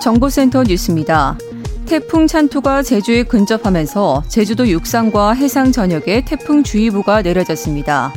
[0.00, 1.36] 정보센터 뉴스입니다.
[1.86, 8.12] 태풍 찬투가 제주에 근접하면서 제주도 육상과 해상 전역에 태풍 주의보가 내려졌습니다.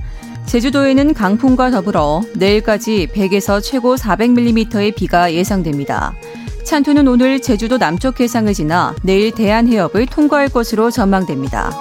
[0.46, 6.14] 제주도에는 강풍과 더불어 내일까지 100에서 최고 400mm의 비가 예상됩니다.
[6.64, 11.72] 찬투는 오늘 제주도 남쪽 해상을 지나 내일 대한 해협을 통과할 것으로 전망됩니다.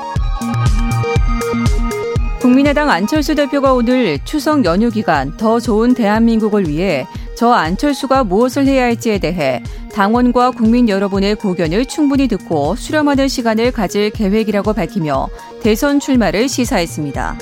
[2.40, 7.06] 국민의당 안철수 대표가 오늘 추석 연휴 기간 더 좋은 대한민국을 위해
[7.42, 14.10] 저 안철수가 무엇을 해야 할지에 대해 당원과 국민 여러분의 고견을 충분히 듣고 수렴하는 시간을 가질
[14.10, 15.28] 계획이라고 밝히며
[15.60, 17.38] 대선 출마를 시사했습니다.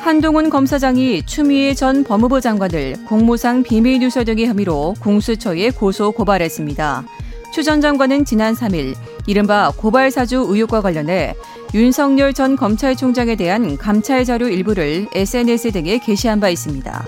[0.00, 7.04] 한동훈 검사장이 추미애 전 법무부 장관을 공무상 비밀 누설 등의 혐의로 공수처에 고소 고발했습니다.
[7.54, 8.94] 추 전 장관은 지난 3일
[9.26, 11.34] 이른바 고발 사주 의혹과 관련해
[11.72, 17.06] 윤석열 전 검찰총장에 대한 감찰 자료 일부를 SNS 등에 게시한 바 있습니다.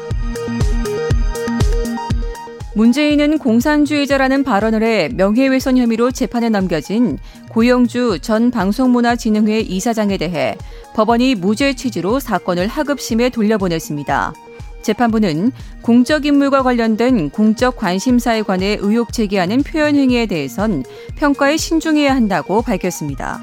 [2.75, 7.19] 문재인은 공산주의자라는 발언을 해 명예훼손 혐의로 재판에 넘겨진
[7.51, 10.57] 고영주 전 방송문화진흥회 이사장에 대해
[10.95, 14.35] 법원이 무죄 취지로 사건을 하급심에 돌려보냈습니다.
[14.83, 20.85] 재판부는 공적 인물과 관련된 공적 관심사에 관해 의혹 제기하는 표현 행위에 대해선
[21.17, 23.41] 평가에 신중해야 한다고 밝혔습니다.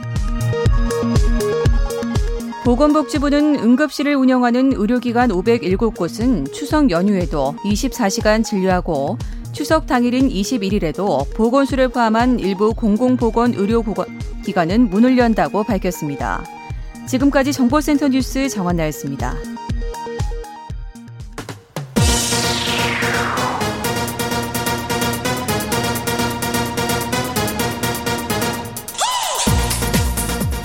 [2.68, 9.18] 보건복지부는 응급실을 운영하는 의료기관 507곳은 추석 연휴에도 24시간 진료하고
[9.54, 16.44] 추석 당일인 21일에도 보건소를 포함한 일부 공공보건 의료기관은 문을 연다고 밝혔습니다.
[17.08, 19.34] 지금까지 정보센터 뉴스 정한나였습니다.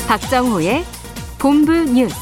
[0.08, 0.84] 박정호의
[1.42, 2.14] 본부 뉴스.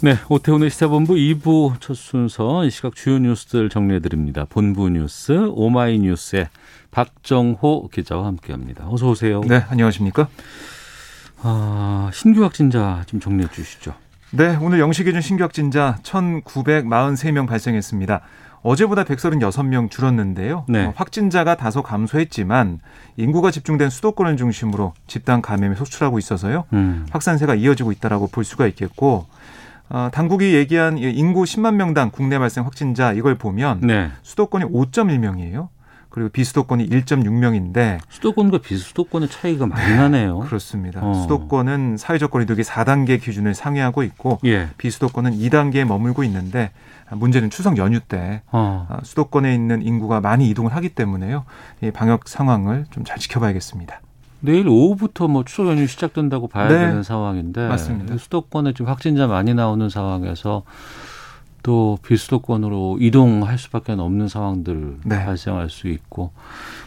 [0.00, 4.46] 네, 오태훈의 시사본부 2부 첫 순서 이 시각 주요 뉴스들 정리해드립니다.
[4.48, 6.48] 본부 뉴스 오마이뉴스의
[6.90, 8.88] 박정호 기자와 함께합니다.
[8.88, 9.42] 어서 오세요.
[9.46, 10.28] 네, 안녕하십니까?
[11.42, 13.92] 아, 신규 확진자 좀 정리해 주시죠.
[14.30, 18.22] 네, 오늘 영시 기준 신규 확진자 1,943명 발생했습니다.
[18.62, 20.64] 어제보다 136명 줄었는데요.
[20.68, 20.86] 네.
[20.86, 22.80] 어, 확진자가 다소 감소했지만
[23.16, 26.64] 인구가 집중된 수도권을 중심으로 집단 감염이 속출하고 있어서요.
[26.72, 27.06] 음.
[27.10, 29.26] 확산세가 이어지고 있다라고 볼 수가 있겠고
[29.90, 34.10] 어, 당국이 얘기한 이 인구 10만 명당 국내 발생 확진자 이걸 보면 네.
[34.22, 35.68] 수도권이 5.1명이에요.
[36.18, 40.40] 그리고 비수도권이 1.6명인데 수도권과 비수도권의 차이가 많이 나네요.
[40.40, 41.00] 그렇습니다.
[41.02, 41.14] 어.
[41.14, 44.68] 수도권은 사회적 거리두기 4단계 기준을 상회하고 있고 예.
[44.78, 46.72] 비수도권은 2단계에 머물고 있는데
[47.12, 48.86] 문제는 추석 연휴 때 어.
[48.90, 51.44] 아, 수도권에 있는 인구가 많이 이동을 하기 때문에요.
[51.82, 54.00] 이 방역 상황을 좀 잘 지켜봐야겠습니다.
[54.40, 56.78] 내일 오후부터 뭐 추석 연휴 시작된다고 봐야 네.
[56.78, 58.18] 되는 상황인데 맞습니다.
[58.18, 60.62] 수도권에 지금 확진자 많이 나오는 상황에서
[61.62, 65.24] 또 비수도권으로 이동할 수밖에 없는 상황들 네.
[65.24, 66.32] 발생할 수 있고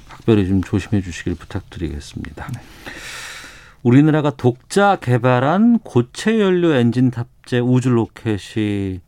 [0.10, 2.48] 각별히 좀 조심해 주시길 부탁드리겠습니다.
[2.54, 2.62] 네.
[3.84, 9.00] 우리나라가 독자 개발한 고체 연료 엔진 탑재 우주 로켓이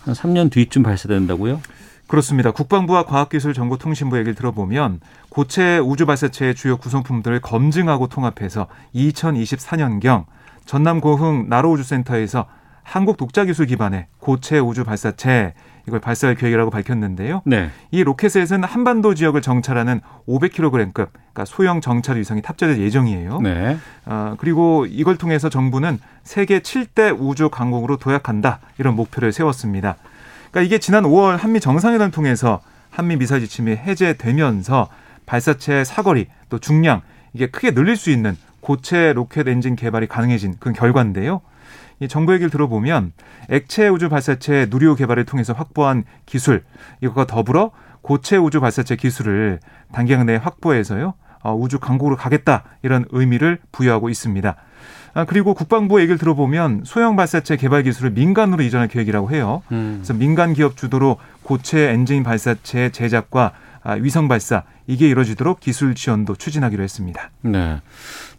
[0.00, 1.60] 한 3년 뒤쯤 발사된다고요?
[2.06, 2.50] 그렇습니다.
[2.50, 5.00] 국방부와 과학기술정보통신부 얘기를 들어보면
[5.30, 10.26] 고체 우주 발사체의 주요 구성품들을 검증하고 통합해서 2024년경
[10.66, 12.46] 전남 고흥 나로우주센터에서
[12.82, 15.54] 한국 독자 기술 기반의 고체 우주 발사체
[15.88, 17.42] 이걸 발사할 계획이라고 밝혔는데요.
[17.44, 17.70] 네.
[17.90, 23.40] 이 로켓에는 한반도 지역을 정찰하는 500kg급, 그러니까 소형 정찰 위성이 탑재될 예정이에요.
[23.40, 23.76] 네.
[24.04, 29.96] 아, 그리고 이걸 통해서 정부는 세계 7대 우주 강국으로 도약한다 이런 목표를 세웠습니다.
[30.50, 34.88] 그러니까 이게 지난 5월 한미 정상회담을 통해서 한미 미사일 지침이 해제되면서
[35.26, 37.00] 발사체 사거리 또 중량
[37.32, 41.40] 이게 크게 늘릴 수 있는 고체 로켓 엔진 개발이 가능해진 그런 결과인데요.
[42.02, 43.12] 이 정부 얘기를 들어보면
[43.48, 46.64] 액체 우주 발사체 누리호 개발을 통해서 확보한 기술
[47.00, 47.70] 이것과 더불어
[48.00, 49.60] 고체 우주 발사체 기술을
[49.92, 51.14] 단기간 내에 확보해서요
[51.44, 54.56] 어, 우주 강국으로 가겠다 이런 의미를 부여하고 있습니다.
[55.14, 59.62] 아, 그리고 국방부 얘기를 들어보면 소형 발사체 개발 기술을 민간으로 이전할 계획이라고 해요.
[59.70, 59.98] 음.
[59.98, 63.52] 그래서 민간 기업 주도로 고체 엔진 발사체 제작과
[63.84, 67.30] 아, 위성 발사 이게 이루어지도록 기술 지원도 추진하기로 했습니다.
[67.42, 67.80] 네.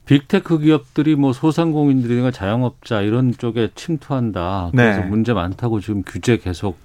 [0.06, 4.70] 빅테크 기업들이 뭐 소상공인들이나 자영업자 이런 쪽에 침투한다.
[4.72, 5.06] 그래서 네.
[5.06, 6.78] 문제 많다고 지금 규제 계속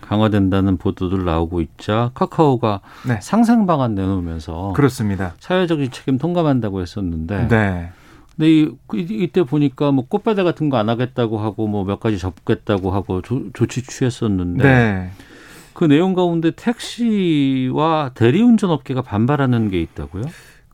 [0.00, 3.18] 강화된다는 보도들 나오고 있자 카카오가 네.
[3.22, 5.34] 상생 방안 내놓으면서 그렇습니다.
[5.40, 7.90] 사회적인 책임 통감한다고 했었는데 네.
[8.36, 8.62] 근데 이,
[8.94, 13.22] 이- 이때 보니까 뭐 꽃배대 같은 거 안 하겠다고 하고 뭐 몇 가지 접겠다고 하고
[13.22, 15.10] 조, 조치 취했었는데 네.
[15.72, 20.24] 그 내용 가운데 택시와 대리운전 업계가 반발하는 게 있다고요?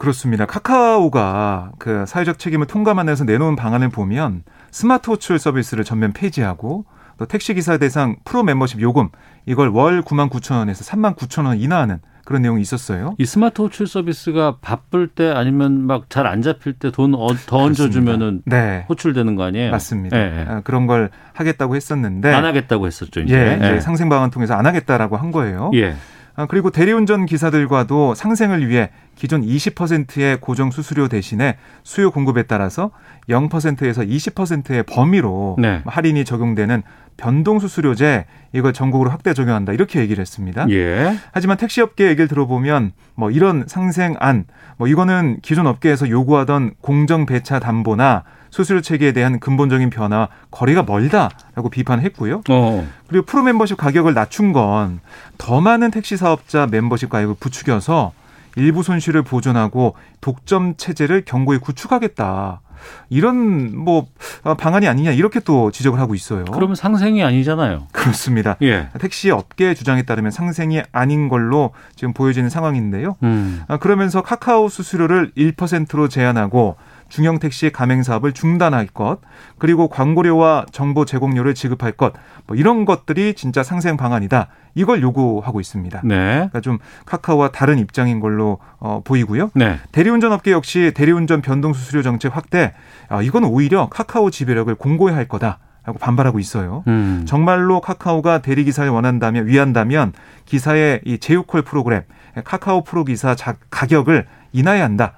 [0.00, 0.46] 그렇습니다.
[0.46, 6.86] 카카오가 그 사회적 책임을 통감하면서 내놓은 방안을 보면 스마트 호출 서비스를 전면 폐지하고
[7.18, 9.10] 또 택시 기사 대상 프로 멤버십 요금
[9.44, 13.14] 이걸 월 9만 9천 원에서 3만 9천 원 인하하는 그런 내용이 있었어요.
[13.18, 18.42] 이 스마트 호출 서비스가 바쁠 때 아니면 막 잘 안 잡힐 때 돈 더 얹어주면은
[18.46, 18.86] 네.
[18.88, 19.70] 호출되는 거 아니에요?
[19.70, 20.16] 맞습니다.
[20.16, 23.20] 아, 그런 걸 하겠다고 했었는데 안 하겠다고 했었죠.
[23.20, 23.34] 이제.
[23.36, 23.80] 예, 이제 예.
[23.80, 25.70] 상생 방안 통해서 안 하겠다라고 한 거예요.
[25.74, 25.94] 예.
[26.40, 32.92] 아, 그리고 대리운전 기사들과도 상생을 위해 기존 20%의 고정 수수료 대신에 수요 공급에 따라서
[33.28, 35.82] 0%에서 20%의 범위로 네.
[35.84, 36.82] 할인이 적용되는
[37.20, 38.24] 변동 수수료제
[38.54, 40.68] 이걸 전국으로 확대 적용한다 이렇게 얘기를 했습니다.
[40.70, 41.14] 예.
[41.32, 44.46] 하지만 택시업계 얘기를 들어보면 뭐 이런 상생안
[44.78, 51.68] 뭐 이거는 기존 업계에서 요구하던 공정 배차 담보나 수수료 체계에 대한 근본적인 변화 거리가 멀다라고
[51.70, 52.42] 비판했고요.
[52.48, 52.88] 어.
[53.06, 55.00] 그리고 프로 멤버십 가격을 낮춘 건
[55.36, 58.12] 더 많은 택시 사업자 멤버십 가입을 부추겨서
[58.56, 62.60] 일부 손실을 보존하고 독점 체제를 견고히 구축하겠다.
[63.08, 64.06] 이런 뭐
[64.42, 66.44] 어, 방안이 아니냐 이렇게 또 지적을 하고 있어요.
[66.46, 67.88] 그러면 상생이 아니잖아요.
[67.92, 68.56] 그렇습니다.
[68.62, 68.88] 예.
[68.98, 73.16] 택시 업계 주장에 따르면 상생이 아닌 걸로 지금 보여지는 상황인데요.
[73.22, 73.62] 음.
[73.68, 76.76] 아, 그러면서 카카오 수수료를 1%로 제한하고
[77.10, 79.18] 중형 택시 가맹 사업을 중단할 것,
[79.58, 82.14] 그리고 광고료와 정보 제공료를 지급할 것,
[82.46, 84.46] 뭐 이런 것들이 진짜 상생 방안이다.
[84.74, 86.00] 이걸 요구하고 있습니다.
[86.04, 86.16] 네.
[86.34, 89.50] 그러니까 좀 카카오와 다른 입장인 걸로 어, 보이고요.
[89.54, 89.78] 네.
[89.92, 92.72] 대리운전 업계 역시 대리운전 변동 수수료 정책 확대,
[93.08, 96.84] 아, 이건 오히려 카카오 지배력을 공고히 할 거다 라고 반발하고 있어요.
[96.86, 97.24] 음.
[97.26, 100.12] 정말로 카카오가 대리 기사를 원한다면 위한다면
[100.44, 102.02] 기사의 이 제휴콜 프로그램
[102.44, 105.14] 카카오 프로 기사 자- 가격을 인하해야 한다.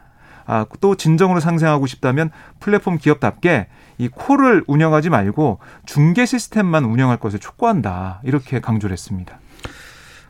[0.53, 7.39] 아, 또 진정으로 상생하고 싶다면 플랫폼 기업답게 이 콜을 운영하지 말고 중개 시스템만 운영할 것을
[7.39, 8.21] 촉구한다.
[8.23, 9.39] 이렇게 강조를 했습니다.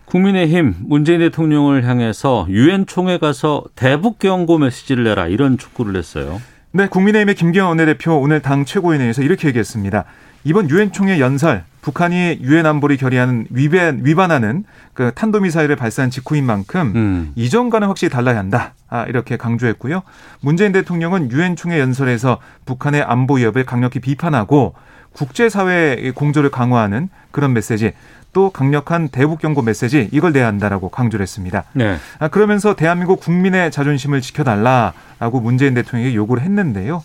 [0.04, 6.40] 국민의힘 문재인 대통령을 향해서 유엔 총회 가서 대북 경고 메시지를 내라 이런 촉구를 했어요.
[6.70, 10.04] 네, 국민의힘의 김기현 원내대표 오늘 당 최고위원회에서 이렇게 얘기했습니다.
[10.44, 14.64] 이번 유엔 총회 연설 북한이 유엔 안보리 결의하는 위반, 위반하는
[14.94, 17.32] 그 탄도미사일을 발사한 직후인 만큼 음.
[17.34, 18.74] 이전과는 확실히 달라야 한다.
[18.88, 20.02] 아, 이렇게 강조했고요.
[20.40, 24.74] 문재인 대통령은 유엔 총회 연설에서 북한의 안보 위협을 강력히 비판하고
[25.12, 27.92] 국제사회의 공조를 강화하는 그런 메시지
[28.32, 31.64] 또 강력한 대북 경고 메시지 이걸 내야 한다라고 강조를 했습니다.
[31.72, 31.96] 네.
[32.18, 37.02] 아, 그러면서 대한민국 국민의 자존심을 지켜달라라고 문재인 대통령에게 요구를 했는데요.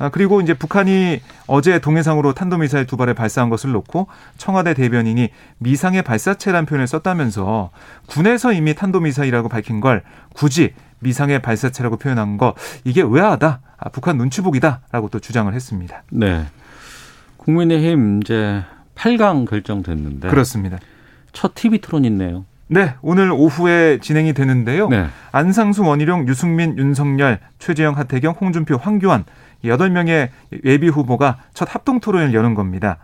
[0.00, 4.08] 아, 그리고 이제 북한이 어제 동해상으로 탄도미사일 두 발을 발사한 것을 놓고
[4.38, 7.70] 청와대 대변인이 미상의 발사체라는 표현을 썼다면서
[8.06, 10.02] 군에서 이미 탄도미사일이라고 밝힌 걸
[10.32, 12.54] 굳이 미상의 발사체라고 표현한 거
[12.84, 13.60] 이게 의아하다.
[13.76, 16.02] 아, 북한 눈치 보기다라고 또 주장을 했습니다.
[16.10, 16.46] 네.
[17.36, 18.62] 국민의힘 이제
[18.94, 20.78] 8강 결정됐는데 그렇습니다.
[21.32, 22.46] 첫 TV 토론 있네요.
[22.72, 24.88] 네, 오늘 오후에 진행이 되는데요.
[24.88, 25.08] 네.
[25.32, 29.24] 안상수, 원희룡, 유승민, 윤석열, 최재형, 하태경, 홍준표, 황교안
[29.64, 30.30] 여덟 명의
[30.64, 32.98] 예비 후보가 첫 합동 토론을 여는 겁니다.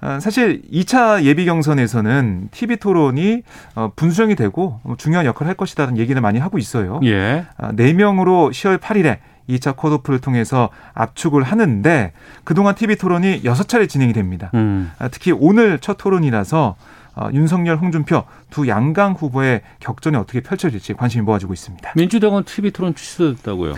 [0.00, 3.42] 어, 사실 2차 예비 경선에서는 TV 토론이
[3.74, 7.00] 어, 분수령이 되고 중요한 역할을 할 것이라는 얘기를 많이 하고 있어요.
[7.04, 7.46] 예.
[7.56, 12.12] 아, 4명으로 10월 8일에 2차 컷오프를 통해서 압축을 하는데
[12.44, 14.50] 그동안 TV 토론이 6차례 진행이 됩니다.
[14.54, 14.92] 음.
[14.98, 16.76] 아, 특히 오늘 첫 토론이라서
[17.16, 21.92] 어, 윤석열, 홍준표 두 양강 후보의 격전이 어떻게 펼쳐질지 관심이 모아지고 있습니다.
[21.96, 23.74] 민주당은 TV 토론 취소됐다고요.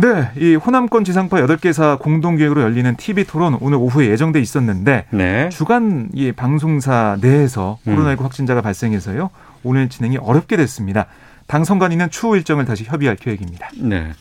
[0.00, 5.48] 네, 이 호남권 지상파 8개사 공동기획으로 열리는 TV 토론 오늘 오후에 예정돼 있었는데 네.
[5.50, 7.96] 주간 이 방송사 내에서 음.
[7.96, 9.28] 코로나19 확진자가 발생해서요.
[9.62, 11.04] 오늘 진행이 어렵게 됐습니다.
[11.46, 13.68] 당 선관위는 추후 일정을 다시 협의할 계획입니다.
[13.76, 14.12] 네.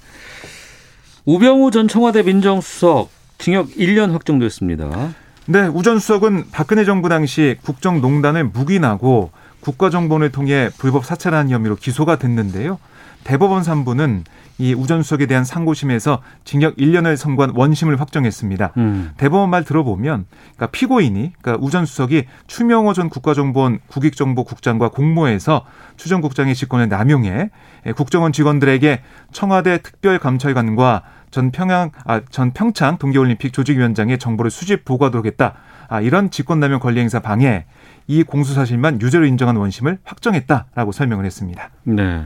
[1.24, 5.13] 우병우 전 청와대 민정수석 징역 1년 확정됐습니다.
[5.45, 9.31] 네, 우 전 수석은 박근혜 정부 당시 국정농단을 묵인하고
[9.62, 12.79] 국가정보원을 통해 불법 사찰한 혐의로 기소가 됐는데요.
[13.24, 14.24] 대법원 3부는
[14.60, 18.74] 이 우전수석에 대한 상고심에서 징역 1년을 선고한 원심을 확정했습니다.
[18.78, 19.12] 음.
[19.18, 26.56] 대법원 말 들어보면 그러니까 피고인이 그러니까 우전수석이 추명호 전 국가정보원 국익정보국장과 공모해서 추 전 국장의
[26.56, 27.51] 직권을 남용해
[27.96, 29.01] 국정원 직원들에게
[29.32, 35.54] 청와대 특별감찰관과 전 평양 아, 전 평창 동계올림픽 조직위원장의 정보를 수집 보고하도록 했다.
[35.88, 37.66] 아, 이런 직권남용 권리행사 방해
[38.08, 41.70] 이 공수 사실만 유죄로 인정한 원심을 확정했다라고 설명을 했습니다.
[41.84, 42.25] 네.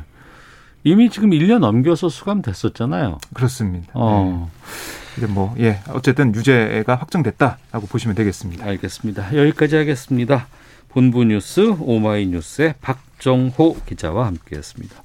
[0.84, 3.20] 이미 지금 1년 넘겨서 수감됐었잖아요.
[3.34, 3.88] 그렇습니다.
[3.94, 4.50] 어.
[4.52, 5.18] 네.
[5.18, 8.66] 이제 뭐 예, 어쨌든 유죄가 확정됐다라고 보시면 되겠습니다.
[8.66, 9.36] 알겠습니다.
[9.36, 10.48] 여기까지 하겠습니다.
[10.90, 14.96] 본부 뉴스 오마이뉴스의 박정호 기자와 함께 했습니다.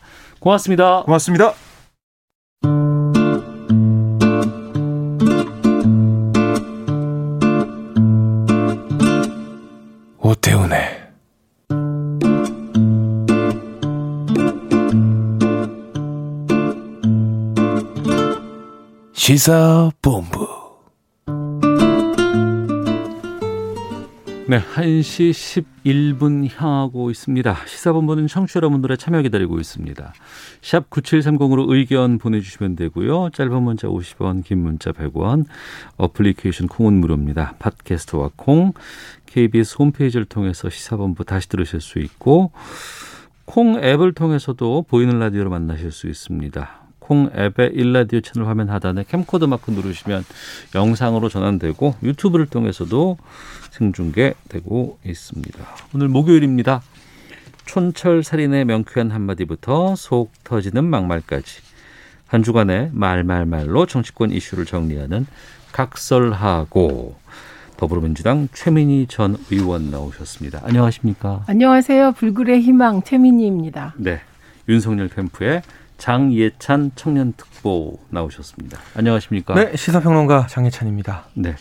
[0.40, 1.02] 고맙습니다.
[1.02, 1.54] 고맙습니다.
[10.18, 10.87] 오태훈의
[19.28, 20.48] 시사본부
[24.46, 27.56] 네, 1시 11분 향하고 있습니다.
[27.66, 30.14] 시사본부는 청취자 여러분들의 참여 기다리고 있습니다.
[30.62, 33.28] 샵 9730으로 의견 보내주시면 되고요.
[33.34, 35.44] 짧은 문자 50원, 긴 문자 100원,
[35.98, 37.56] 어플리케이션 콩은 무료입니다.
[37.58, 38.72] 팟캐스트와 콩,
[39.26, 42.52] KBS 홈페이지를 통해서 시사본부 다시 들으실 수 있고
[43.44, 46.87] 콩 앱을 통해서도 보이는 라디오로 만나실 수 있습니다.
[47.08, 50.26] 콩 앱의 일라디오 채널 화면 하단에 캠코더 마크 누르시면
[50.74, 53.16] 영상으로 전환되고 유튜브를 통해서도
[53.70, 55.66] 생중계되고 있습니다.
[55.94, 56.82] 오늘 목요일입니다.
[57.64, 61.62] 촌철 살인의 명쾌한 한마디부터 속 터지는 막말까지
[62.26, 65.26] 한 주간의 말말말로 정치권 이슈를 정리하는
[65.72, 67.16] 각설하고
[67.78, 70.60] 더불어민주당 최민희 전 의원 나오셨습니다.
[70.62, 71.44] 안녕하십니까?
[71.46, 72.12] 안녕하세요.
[72.12, 73.94] 불굴의 희망 최민희입니다.
[73.96, 74.20] 네.
[74.68, 75.62] 윤석열 캠프의
[75.98, 78.78] 장예찬 청년특보 나오셨습니다.
[78.94, 79.54] 안녕하십니까?
[79.54, 81.24] 네, 시사평론가 장예찬입니다.
[81.34, 81.56] 네.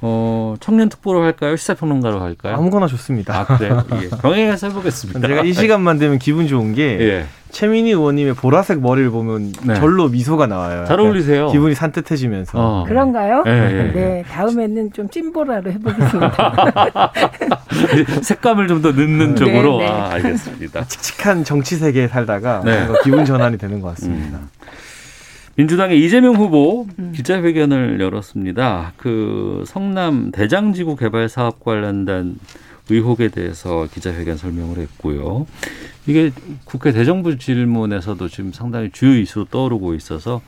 [0.00, 1.56] 어, 청년 특보로 할까요?
[1.56, 2.54] 시사평론가로 할까요?
[2.56, 3.40] 아무거나 좋습니다.
[3.40, 3.82] 아, 그래요?
[4.02, 4.08] 예.
[4.22, 5.26] 병행해서 해보겠습니다.
[5.26, 7.26] 제가 이 시간만 되면 기분 좋은 게 예.
[7.50, 9.74] 최민희 의원님의 보라색 머리를 보면 네.
[9.74, 10.84] 절로 미소가 나와요.
[10.86, 11.48] 잘 어울리세요.
[11.50, 12.52] 기분이 산뜻해지면서.
[12.54, 12.84] 어.
[12.86, 13.42] 그런가요?
[13.46, 13.92] 예, 예, 예.
[13.92, 17.12] 네, 다음에는 좀 찐보라로 해보겠습니다.
[18.22, 19.78] 색감을 좀 더 넣는 네, 쪽으로.
[19.78, 19.88] 네.
[19.88, 20.84] 아, 알겠습니다.
[20.84, 22.86] 칙칙한 정치 세계에 살다가 네.
[23.02, 24.38] 기분 전환이 되는 것 같습니다.
[24.38, 24.48] 음.
[25.58, 26.86] 민주당의 이재명 후보
[27.16, 28.92] 기자회견을 열었습니다.
[28.96, 32.38] 그 성남 대장지구 개발 사업 관련된
[32.90, 35.48] 의혹에 대해서 기자회견 설명을 했고요.
[36.06, 36.30] 이게
[36.64, 40.42] 국회 대정부 질문에서도 지금 상당히 주요 이슈로 떠오르고 있어서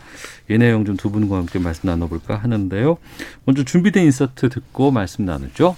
[0.49, 2.97] 이 내용 좀 두 분과 함께 말씀 나눠볼까 하는데요.
[3.45, 5.75] 먼저 준비된 인서트 듣고 말씀 나누죠.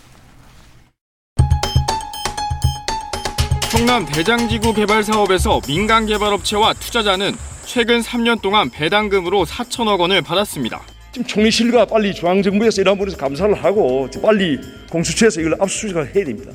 [3.71, 7.33] 성남 대장지구 개발 사업에서 민간 개발업체와 투자자는
[7.65, 10.81] 최근 3년 동안 배당금으로 4천억 원을 받았습니다.
[11.13, 14.59] 지금 총리실과 빨리 중앙정부에서 이런 부분에서 감사를 하고 빨리
[14.91, 16.53] 공수처에서 이걸 압수수색을 해야 됩니다.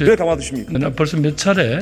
[0.00, 0.90] 왜 가만두십니까?
[0.90, 1.80] 벌써 몇 차례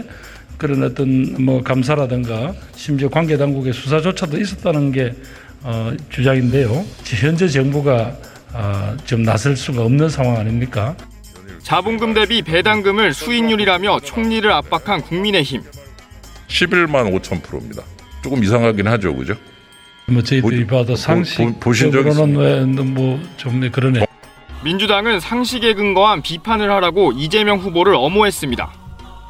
[0.58, 5.14] 그런 어떤 뭐 감사라든가 심지어 관계 당국의 수사조차도 있었다는 게
[5.62, 6.84] 어, 주장인데요.
[7.04, 8.16] 현재 정부가
[8.52, 10.96] 어, 좀 나설 수가 없는 상황 아닙니까?
[11.62, 15.62] 자본금 대비 배당금을 수익률이라며 총리를 압박한 국민의힘.
[16.48, 17.82] 11만 5천 프로입니다.
[18.22, 19.34] 조금 이상하긴 하죠, 그죠?
[20.06, 24.06] 뭐 저희들이 보- 봐도 보- 보신 적 상식적으로는 뭐좀 그러네.
[24.64, 28.70] 민주당은 상식에 근거한 비판을 하라고 이재명 후보를 엄호했습니다.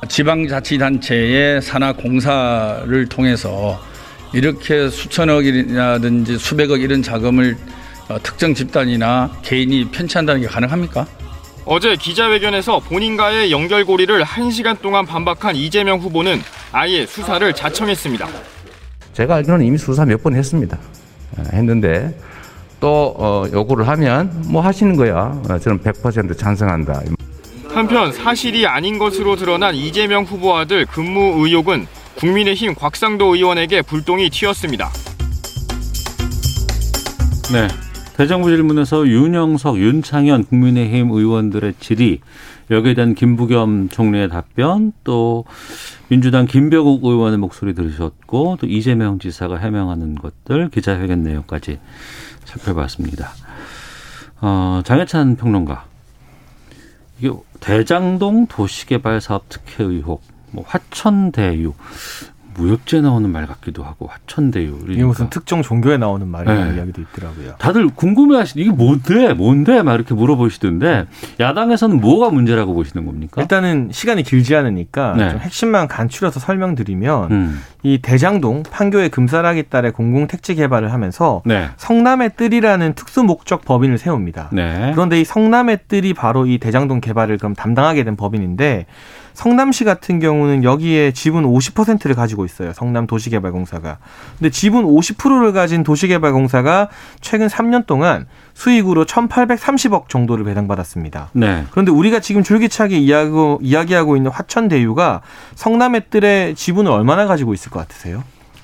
[0.08, 3.80] 지방자치단체의 산하 공사를 통해서
[4.34, 7.56] 이렇게 수천억이라든지 수백억 이런 자금을
[8.08, 11.06] 어, 특정 집단이나 개인이 편취한다는 게 가능합니까?
[11.64, 18.28] 어제 기자회견에서 본인과의 연결고리를 1시간 동안 반박한 이재명 후보는 아예 수사를 자청했습니다.
[19.12, 20.78] 제가 알기로는 이미 수사 몇 번 했습니다.
[21.36, 22.16] 어, 했는데
[22.80, 25.40] 또 어, 요구를 하면 뭐 하시는 거야.
[25.48, 27.02] 어, 저는 100% 찬성한다.
[27.68, 34.90] 한편 사실이 아닌 것으로 드러난 이재명 후보 아들 근무 의혹은 국민의힘 곽상도 의원에게 불똥이 튀었습니다.
[37.52, 37.68] 네.
[38.16, 42.20] 대정부 질문에서 윤영석, 윤창현 국민의힘 의원들의 질의,
[42.70, 45.44] 여기에 대한 김부겸 총리의 답변, 또
[46.08, 51.78] 민주당 김병욱 의원의 목소리 들으셨고, 또 이재명 지사가 해명하는 것들, 기자회견 내용까지
[52.44, 53.30] 살펴봤습니다.
[54.40, 55.86] 어, 장혜찬 평론가.
[57.18, 61.72] 이게 대장동 도시개발 사업 특혜 의혹, 뭐 화천대유,
[62.54, 64.70] 무협지에 나오는 말 같기도 하고 화천대유.
[64.72, 64.92] 그러니까.
[64.92, 66.76] 이게 무슨 특정 종교에 나오는 말이라는 네.
[66.76, 67.54] 이야기도 있더라고요.
[67.58, 71.06] 다들 궁금해하시 이게 뭔데 뭔데 막 이렇게 물어보시던데
[71.40, 73.42] 야당에서는 뭐가 문제라고 보시는 겁니까?
[73.42, 75.30] 일단은 시간이 길지 않으니까 네.
[75.30, 77.62] 좀 핵심만 간추려서 설명드리면 음.
[77.82, 81.68] 이 대장동 판교의 금사라기 딸에 공공 택지 개발을 하면서 네.
[81.76, 84.50] 성남의 뜰이라는 특수 목적 법인을 세웁니다.
[84.52, 84.92] 네.
[84.94, 88.86] 그런데 이 성남의 뜰이 바로 이 대장동 개발을 그럼 담당하게 된 법인인데
[89.34, 92.72] 성남시 같은 경우는 여기에 지분 50%를 가지고 있어요.
[92.72, 93.98] 성남 도시개발공사가.
[94.38, 96.88] 근데 지분 50%를 가진 도시개발공사가
[97.20, 101.30] 최근 3년 동안 수익으로 1,830억 정도를 배당받았습니다.
[101.32, 101.64] 네.
[101.70, 105.22] 그런데 우리가 지금 줄기차게 이야기하고, 이야기하고 있는 화천대유가
[105.54, 108.22] 성남의 뜰에 지분을 얼마나 가지고 있을 것 같으세요?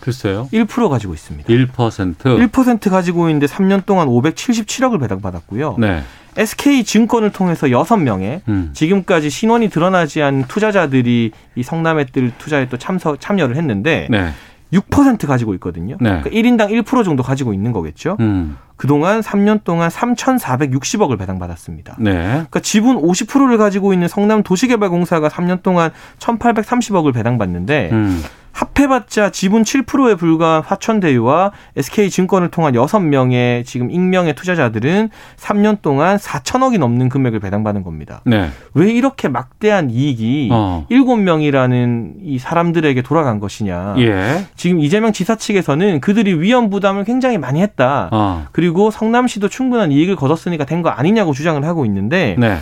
[0.09, 0.49] 글쎄요.
[0.55, 1.47] 1% 가지고 있습니다.
[1.47, 2.17] 1%.
[2.17, 5.77] 1% 가지고 있는데 3년 동안 577억을 배당받았고요.
[5.79, 6.03] 네.
[6.39, 8.71] SK 증권을 통해서 6명의 음.
[8.73, 14.31] 지금까지 신원이 드러나지 않은 투자자들이 이 성남의 뜰 투자에 또 참석 참여를 했는데 네.
[14.73, 15.97] 6% 가지고 있거든요.
[16.01, 16.23] 네.
[16.23, 18.17] 그러니까 1인당 1% 정도 가지고 있는 거겠죠.
[18.21, 18.57] 음.
[18.77, 21.97] 그동안 3년 동안 3,460억을 배당받았습니다.
[21.99, 22.13] 네.
[22.13, 28.23] 그러니까 지분 50%를 가지고 있는 성남 도시개발공사가 3년 동안 1,830억을 배당받는데 음.
[28.53, 37.09] 합해봤자 지분 7%에 불과한 화천대유와 SK증권을 통한 6명의 지금 익명의 투자자들은 3년 동안 4천억이 넘는
[37.09, 38.21] 금액을 배당받은 겁니다.
[38.25, 38.51] 네.
[38.75, 40.87] 왜 이렇게 막대한 이익이 어.
[40.91, 43.95] 7명이라는 이 사람들에게 돌아간 것이냐.
[43.99, 44.47] 예.
[44.57, 48.09] 지금 이재명 지사 측에서는 그들이 위험 부담을 굉장히 많이 했다.
[48.13, 48.47] 어.
[48.53, 52.59] 그리고 성남시도 충분한 이익을 거뒀으니까 된 거 아니냐고 주장을 하고 있는데 네.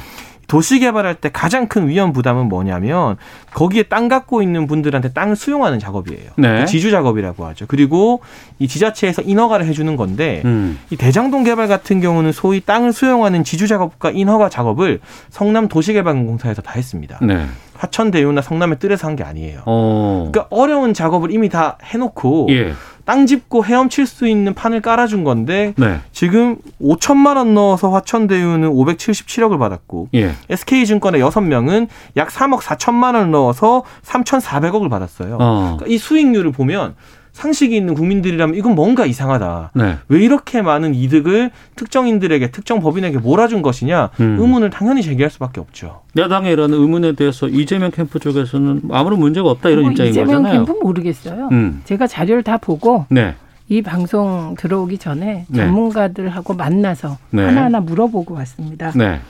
[0.47, 3.17] 도시 개발할 때 가장 큰 위험 부담은 뭐냐면
[3.53, 6.31] 거기에 땅 갖고 있는 분들한테 땅을 수용하는 작업이에요.
[6.37, 6.65] 네.
[6.67, 7.67] 지주 작업이라고 하죠.
[7.67, 8.21] 그리고
[8.59, 10.79] 이 지자체에서 인허가를 해주는 건데 음.
[10.91, 15.01] 이 대장동 개발 같은 경우는 소위 땅을 수용하는 지주 작업과 인허가 작업을
[15.31, 17.19] 성남 도시개발공사에서 다 했습니다.
[17.23, 17.47] 네.
[17.75, 19.61] 화천대유나 성남의 뜰에서 한 게 아니에요.
[19.67, 20.31] 어.
[20.31, 22.73] 그러니까 어려운 작업을 이미 다 해놓고 예.
[23.07, 26.01] 땅 짚고 헤엄칠 수 있는 판을 깔아준 건데 네.
[26.13, 30.33] 지금 5천만 원 넣어서 화천대유는 577억을 받았고 예.
[30.51, 31.87] SK증권의 6명은
[32.17, 35.39] 약 3억 4천만 원을 넣어서 3,400억을 받았어요.
[35.41, 35.77] 어.
[35.77, 36.97] 그러니까 이 수익률을 보면
[37.37, 39.73] 상식이 있는 국민들이라면 이건 뭔가 이상하다.
[39.75, 39.97] 네.
[40.09, 44.39] 왜 이렇게 많은 이득을 특정인들에게 특정 법인에게 몰아준 것이냐 음.
[44.41, 46.01] 의문을 당연히 제기할 수밖에 없죠.
[46.17, 50.65] 야당의 이런 의문에 대해서 이재명 캠프 쪽에서는 아무런 문제가 없다 이런 뭐 입장인 이재명 거잖아요.
[50.65, 51.51] 캠프 모르겠어요.
[51.53, 51.83] 음.
[51.85, 53.35] 제가 자료를 다 보고 네.
[53.69, 55.59] 이 방송 들어오기 전에 네.
[55.59, 57.45] 전문가들하고 만나서 네.
[57.45, 58.93] 하나하나 물어보고 왔습니다.
[58.93, 59.21] 네.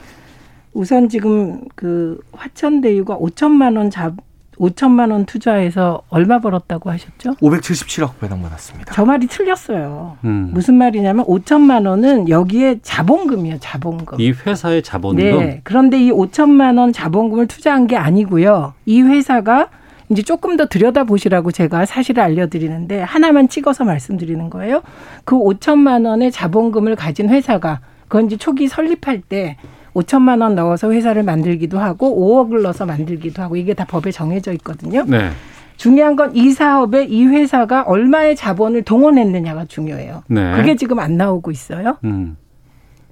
[0.73, 4.15] 우선 지금 그 화천대유가 5천만 원 잡,
[4.59, 7.35] 5천만 원 투자해서 얼마 벌었다고 하셨죠?
[7.37, 8.95] 577억 배당 받았습니다.
[8.95, 10.17] 저 말이 틀렸어요.
[10.25, 10.51] 음.
[10.53, 14.21] 무슨 말이냐면 5천만 원은 여기에 자본금이에요, 자본금.
[14.21, 15.25] 이 회사의 자본금.
[15.25, 15.61] 네.
[15.65, 18.75] 그런데 이 5천만 원 자본금을 투자한 게 아니고요.
[18.87, 19.69] 이 회사가
[20.09, 24.83] 이제 조금 더 들여다보시라고 제가 사실을 알려드리는데 하나만 찍어서 말씀드리는 거예요.
[25.25, 29.57] 그 5천만 원의 자본금을 가진 회사가 그건 이제 초기 설립할 때
[29.97, 35.05] 5천만 원 넣어서 회사를 만들기도 하고 5억을 넣어서 만들기도 하고 이게 다 법에 정해져 있거든요.
[35.07, 35.31] 네.
[35.77, 40.23] 중요한 건 이 사업에 이 회사가 얼마의 자본을 동원했느냐가 중요해요.
[40.29, 40.53] 네.
[40.57, 41.97] 그게 지금 안 나오고 있어요.
[42.05, 42.37] 음.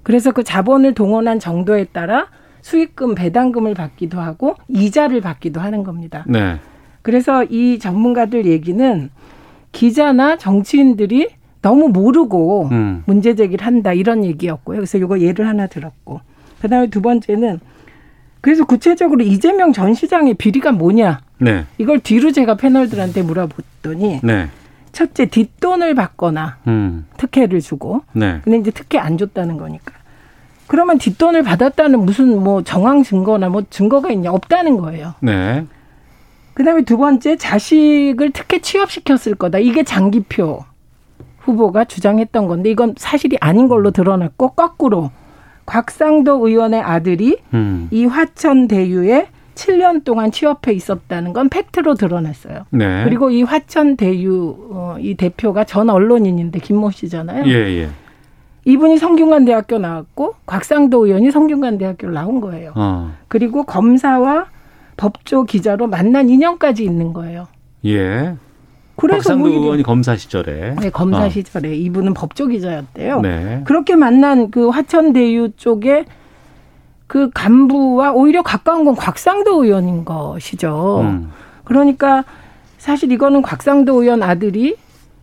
[0.03, 2.27] 그래서 그 자본을 동원한 정도에 따라
[2.61, 6.23] 수익금 배당금을 받기도 하고 이자를 받기도 하는 겁니다.
[6.27, 6.59] 네.
[7.01, 9.09] 그래서 이 전문가들 얘기는
[9.71, 11.29] 기자나 정치인들이
[11.61, 13.03] 너무 모르고 음.
[13.05, 14.77] 문제 제기를 한다 이런 얘기였고요.
[14.77, 16.21] 그래서 이거 예를 하나 들었고
[16.61, 17.59] 그다음에 두 번째는
[18.41, 21.65] 그래서 구체적으로 이재명 전 시장의 비리가 뭐냐 네.
[21.77, 24.49] 이걸 뒤로 제가 패널들한테 물어봤더니 네.
[24.91, 27.05] 첫째 뒷돈을 받거나 음.
[27.17, 28.39] 특혜를 주고 네.
[28.43, 29.93] 근데 이제 특혜 안 줬다는 거니까.
[30.67, 35.13] 그러면 뒷돈을 받았다는 무슨 뭐 정황 증거나 뭐 증거가 있냐 없다는 거예요.
[35.21, 35.65] 네.
[36.53, 39.59] 그다음에 두 번째 자식을 특혜 취업시켰을 거다.
[39.59, 40.63] 이게 장기표
[41.39, 45.11] 후보가 주장했던 건데 이건 사실이 아닌 걸로 드러났고 거꾸로
[45.65, 47.87] 곽상도 의원의 아들이 음.
[47.91, 52.65] 이 화천 대유에 7년 동안 취업해 있었다는 건 팩트로 드러났어요.
[52.69, 53.03] 네.
[53.05, 57.45] 그리고 이 화천 대유 어, 이 대표가 전 언론인인데 김모 씨잖아요.
[57.47, 57.89] 예, 예.
[58.65, 62.73] 이분이 성균관 대학교 나왔고 곽상도 의원이 성균관 대학교를 나온 거예요.
[62.75, 63.13] 어.
[63.27, 64.47] 그리고 검사와
[64.97, 67.47] 법조 기자로 만난 인연까지 있는 거예요.
[67.85, 68.35] 예.
[68.95, 70.75] 그래서 박상도 오히려- 의원이 검사 시절에.
[70.79, 71.29] 네, 검사 어.
[71.29, 73.21] 시절에 이분은 법조 기자였대요.
[73.21, 73.61] 네.
[73.65, 76.05] 그렇게 만난 그 화천대유 쪽에
[77.07, 81.01] 그 간부와 오히려 가까운 건 곽상도 의원인 것이죠.
[81.01, 81.31] 음.
[81.63, 82.23] 그러니까
[82.77, 84.75] 사실 이거는 곽상도 의원 아들이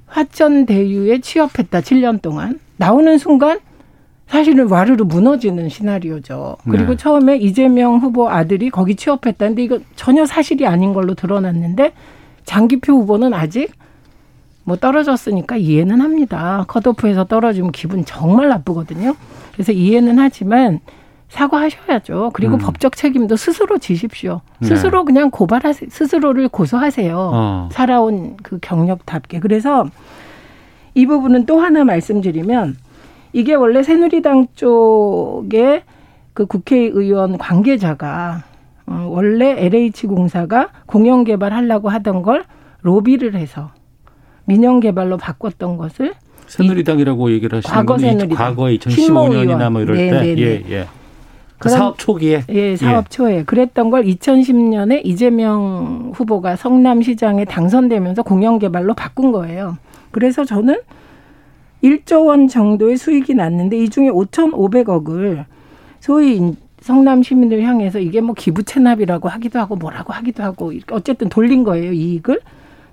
[0.07, 3.59] 화천대유에 취업했다 7년 동안 나오는 순간
[4.27, 6.57] 사실은 와르르 무너지는 시나리오죠.
[6.71, 6.97] 그리고 네.
[6.97, 11.93] 처음에 이재명 후보 아들이 거기 취업했다는데 이거 전혀 사실이 아닌 걸로 드러났는데
[12.45, 13.73] 장기표 후보는 아직
[14.65, 16.65] 뭐 떨어졌으니까 이해는 합니다.
[16.69, 19.15] 컷오프에서 떨어지면 기분 정말 나쁘거든요.
[19.53, 20.81] 그래서 이해는 하지만
[21.29, 22.31] 사과하셔야죠.
[22.35, 22.59] 그리고 음.
[22.59, 24.43] 법적 책임도 스스로 지십시오.
[24.59, 24.69] 네.
[24.69, 25.89] 스스로 그냥 고발하세요.
[25.91, 27.17] 스스로를 고소하세요.
[27.17, 27.69] 어.
[27.73, 29.41] 살아온 그 경력답게.
[29.41, 29.87] 그래서
[30.95, 32.77] 이 부분은 또 하나 말씀드리면
[33.33, 35.85] 이게 원래 새누리당 쪽에
[36.35, 38.45] 그 국회의원 관계자가
[38.87, 42.45] 어, 원래 LH공사가 공영 개발하려고 하던 걸
[42.83, 43.71] 로비를 해서
[44.45, 46.15] 민영 개발로 바꿨던 것을
[46.49, 48.37] 새누리당이라고 얘기를 하시는 과거 새누리당.
[48.37, 50.35] 과거 2015년이나 뭐 이럴 네네네.
[50.35, 50.87] 때 예, 예.
[51.59, 53.09] 그 사업 초기에 예, 사업 예.
[53.09, 59.79] 초에 그랬던 걸 2010년에 이재명 후보가 성남시장에 당선되면서 공영 개발로 바꾼 거예요.
[60.11, 60.81] 그래서 저는
[61.85, 65.45] 1조 원 정도의 수익이 났는데 이 중에 5,500억을
[66.01, 71.65] 소위 성남 시민들 향해서 이게 뭐 기부 체납이라고 하기도 하고 뭐라고 하기도 하고 어쨌든 돌린
[71.65, 72.41] 거예요 이익을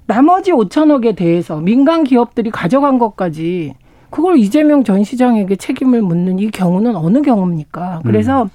[0.05, 3.75] 나머지 5천억에 대해서 민간 기업들이 가져간 것까지
[4.09, 8.01] 그걸 이재명 전 시장에게 책임을 묻는 이 경우는 어느 경우입니까?
[8.03, 8.49] 그래서 음.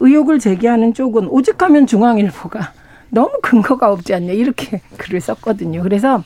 [0.00, 2.72] 의혹을 제기하는 쪽은 오직하면 중앙일보가
[3.10, 5.82] 너무 근거가 없지 않냐 이렇게 글을 썼거든요.
[5.82, 6.22] 그래서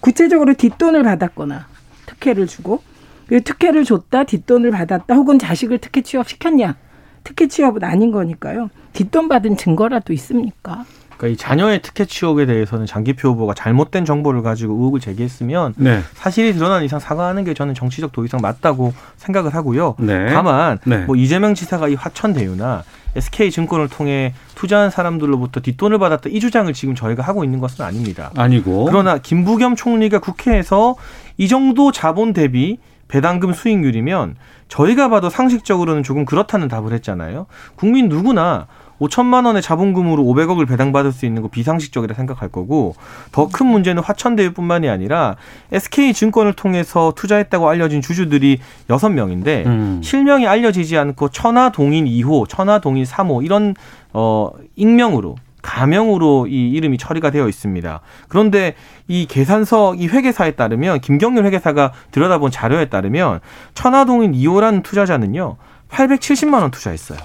[0.00, 1.66] 구체적으로 뒷돈을 받았거나
[2.06, 2.82] 특혜를 주고
[3.28, 6.76] 그 특혜를 줬다 뒷돈을 받았다 혹은 자식을 특혜 취업시켰냐
[7.24, 8.70] 특혜 취업은 아닌 거니까요.
[8.92, 10.84] 뒷돈 받은 증거라도 있습니까?
[11.16, 16.00] 그러니까 이 자녀의 특혜 취업에 대해서는 장기표 후보가 잘못된 정보를 가지고 의혹을 제기했으면 네.
[16.14, 19.94] 사실이 드러난 이상 사과하는 게 저는 정치적 도의상 맞다고 생각을 하고요.
[20.00, 20.32] 네.
[20.32, 21.04] 다만 네.
[21.04, 22.82] 뭐 이재명 지사가 이 화천 대유나
[23.14, 28.32] SK 증권을 통해 투자한 사람들로부터 뒷돈을 받았다 이 주장을 지금 저희가 하고 있는 것은 아닙니다.
[28.36, 28.86] 아니고.
[28.86, 30.96] 그러나 김부겸 총리가 국회에서
[31.36, 32.78] 이 정도 자본 대비
[33.12, 34.36] 배당금 수익률이면
[34.68, 37.44] 저희가 봐도 상식적으로는 조금 그렇다는 답을 했잖아요.
[37.76, 38.66] 국민 누구나
[39.00, 42.94] 5천만 원의 자본금으로 500억을 배당받을 수 있는 거 비상식적이라 생각할 거고
[43.32, 45.36] 더 큰 문제는 화천대유뿐만이 아니라
[45.72, 50.00] SK 증권을 통해서 투자했다고 알려진 주주들이 6명인데 음.
[50.02, 53.74] 실명이 알려지지 않고 천하동인 2호, 천하동인 3호 이런
[54.14, 58.00] 어 익명으로 가명으로 이 이름이 처리가 되어 있습니다.
[58.28, 58.74] 그런데
[59.08, 63.40] 이 계산서 이 회계사에 따르면 김경률 회계사가 들여다본 자료에 따르면
[63.74, 65.56] 천하동인 2호라는 투자자는요
[65.88, 67.18] 870만 원 투자했어요.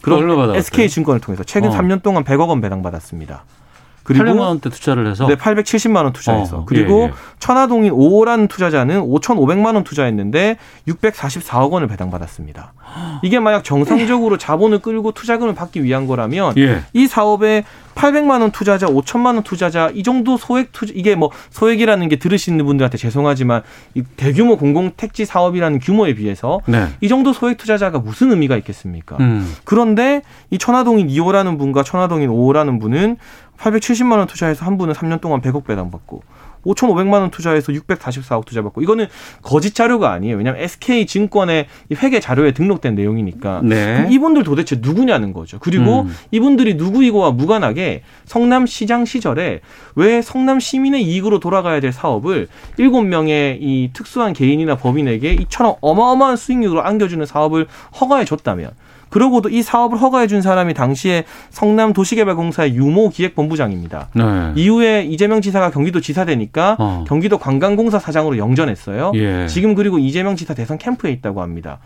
[0.00, 1.72] 그럼 SK 증권을 통해서 최근 어.
[1.72, 3.44] 3년 동안 100억 원 배당받았습니다.
[4.08, 6.58] 그리고 800만 원대 투자를 해서 네, 870만 원 투자해서.
[6.58, 7.12] 어, 그리고 예, 예.
[7.38, 10.56] 천화동인 5호라는 투자자는 5,500만 원 투자했는데
[10.88, 12.72] 644억 원을 배당받았습니다.
[13.22, 16.82] 이게 만약 정상적으로 자본을 끌고 투자금을 받기 위한 거라면 예.
[16.94, 17.64] 이 사업에
[17.98, 22.64] 800만 원 투자자, 5천만 원 투자자 이 정도 소액 투자 이게 뭐 소액이라는 게 들으시는
[22.64, 23.62] 분들한테 죄송하지만
[23.94, 26.86] 이 대규모 공공 택지 사업이라는 규모에 비해서 네.
[27.00, 29.16] 이 정도 소액 투자자가 무슨 의미가 있겠습니까?
[29.18, 29.52] 음.
[29.64, 33.16] 그런데 이 천화동인 2호라는 분과 천화동인 5호라는 분은
[33.58, 36.22] 870만 원 투자해서 한 분은 3년 동안 100억 배당 받고
[36.64, 39.06] 5,500만 원 투자해서 644억 투자 받고 이거는
[39.42, 40.36] 거짓 자료가 아니에요.
[40.36, 41.66] 왜냐하면 SK 증권의
[42.02, 43.60] 회계 자료에 등록된 내용이니까.
[43.64, 44.06] 네.
[44.10, 45.58] 이분들 도대체 누구냐는 거죠.
[45.60, 46.14] 그리고 음.
[46.30, 49.60] 이분들이 누구이고와 무관하게 성남시장 시절에
[49.94, 56.86] 왜 성남 시민의 이익으로 돌아가야 될 사업을 7명의 이 특수한 개인이나 법인에게 이처럼 어마어마한 수익률을
[56.86, 57.66] 안겨주는 사업을
[58.00, 58.72] 허가해 줬다면
[59.10, 64.08] 그러고도 이 사업을 허가해 준 사람이 당시에 성남 도시개발공사의 유모 기획본부장입니다.
[64.14, 64.52] 네.
[64.56, 67.04] 이후에 이재명 지사가 경기도 지사 되니까 어.
[67.06, 69.12] 경기도 관광공사 사장으로 영전했어요.
[69.14, 69.46] 예.
[69.46, 71.78] 지금 그리고 이재명 지사 대선 캠프에 있다고 합니다.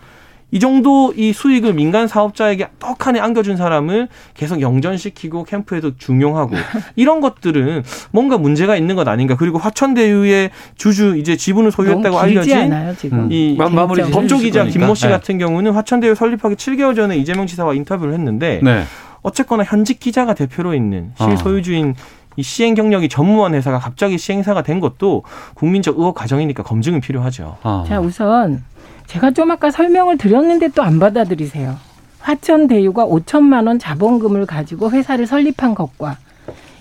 [0.53, 6.55] 이 정도 이 수익을 민간 사업자에게 떡하니 안겨준 사람을 계속 영전시키고 캠프에도 중용하고
[6.95, 9.35] 이런 것들은 뭔가 문제가 있는 것 아닌가.
[9.35, 12.95] 그리고 화천대유의 주주 이제 지분을 소유했다고 알려진 않아요,
[13.31, 13.75] 이 음.
[13.75, 15.12] 마무리 법조기자 김모 씨 네.
[15.12, 18.85] 같은 경우는 화천대유 설립하기 7개월 전에 이재명 지사와 인터뷰를 했는데 네.
[19.23, 22.23] 어쨌거나 현직 기자가 대표로 있는 실소유주인 어.
[22.37, 25.23] 이 시행 경력이 전무한 회사가 갑자기 시행사가 된 것도
[25.55, 27.57] 국민적 의혹 과정이니까 검증은 필요하죠.
[27.62, 27.85] 어.
[27.87, 28.62] 자 우선
[29.07, 31.77] 제가 좀 아까 설명을 드렸는데 또 안 받아들이세요.
[32.21, 36.17] 화천대유가 5천만 원 자본금을 가지고 회사를 설립한 것과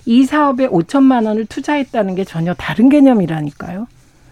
[0.06, 3.86] 이 사업에 5천만 원을 투자했다는 게 전혀 다른 개념이라니까요.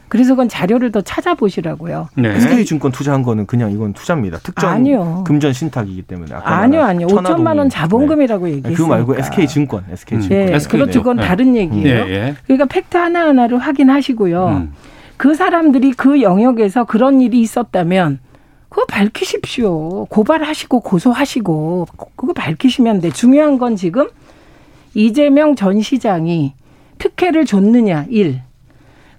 [0.09, 2.09] 그래서 그건 자료를 더 찾아보시라고요.
[2.17, 2.31] 네.
[2.35, 4.39] SK증권 투자한 거는 그냥 이건 투자입니다.
[4.39, 5.23] 특정 아니요.
[5.25, 6.35] 금전 신탁이기 때문에.
[6.35, 7.07] 아니요, 아니요.
[7.07, 8.53] 5천만 원 자본금이라고 네.
[8.55, 8.77] 얘기했어요.
[8.77, 10.29] 그거 말고 SK증권, SK증권.
[10.47, 10.99] 네, SK 그렇죠.
[11.01, 11.27] 그건 네.
[11.29, 12.05] 다른 얘기예요.
[12.07, 12.35] 네.
[12.45, 14.47] 그러니까 팩트 하나하나를 확인하시고요.
[14.49, 14.73] 음.
[15.21, 18.21] 그 사람들이 그 영역에서 그런 일이 있었다면
[18.71, 20.07] 그거 밝히십시오.
[20.07, 23.11] 고발하시고 고소하시고 그거 밝히시면 돼.
[23.11, 24.09] 중요한 건 지금
[24.95, 26.55] 이재명 전 시장이
[26.97, 28.41] 특혜를 줬느냐 일.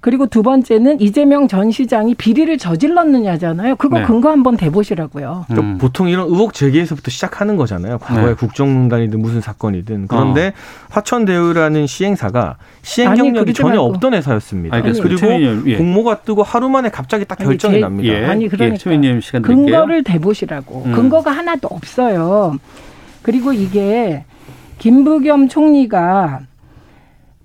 [0.02, 3.76] 그리고 두 번째는 이재명 전 시장이 비리를 저질렀느냐잖아요.
[3.76, 4.04] 그거 네.
[4.06, 5.46] 근거 한번 대보시라고요.
[5.56, 8.00] 또 보통 이런 의혹 제기에서부터 시작하는 거잖아요.
[8.00, 8.34] 과거에 네.
[8.34, 10.08] 국정농단이든 무슨 사건이든.
[10.08, 10.52] 그런데 어.
[10.90, 13.86] 화천대유라는 시행사가 시행 아니, 경력이 전혀 말고.
[13.94, 14.76] 없던 회사였습니다.
[14.76, 15.78] 아니, 그러니까 그리고 예.
[15.78, 18.12] 공모가 뜨고 하루 만에 갑자기 딱 아니, 결정이 제- 납니다.
[18.12, 18.26] 예.
[18.26, 19.66] 아니 그러니까 예, 시간 드릴게요.
[19.66, 20.84] 근거를 대보시라고.
[20.88, 20.94] 음.
[20.94, 22.58] 근거가 하나도 없어요.
[23.22, 24.26] 그리고 이게
[24.80, 26.40] 김부겸 총리가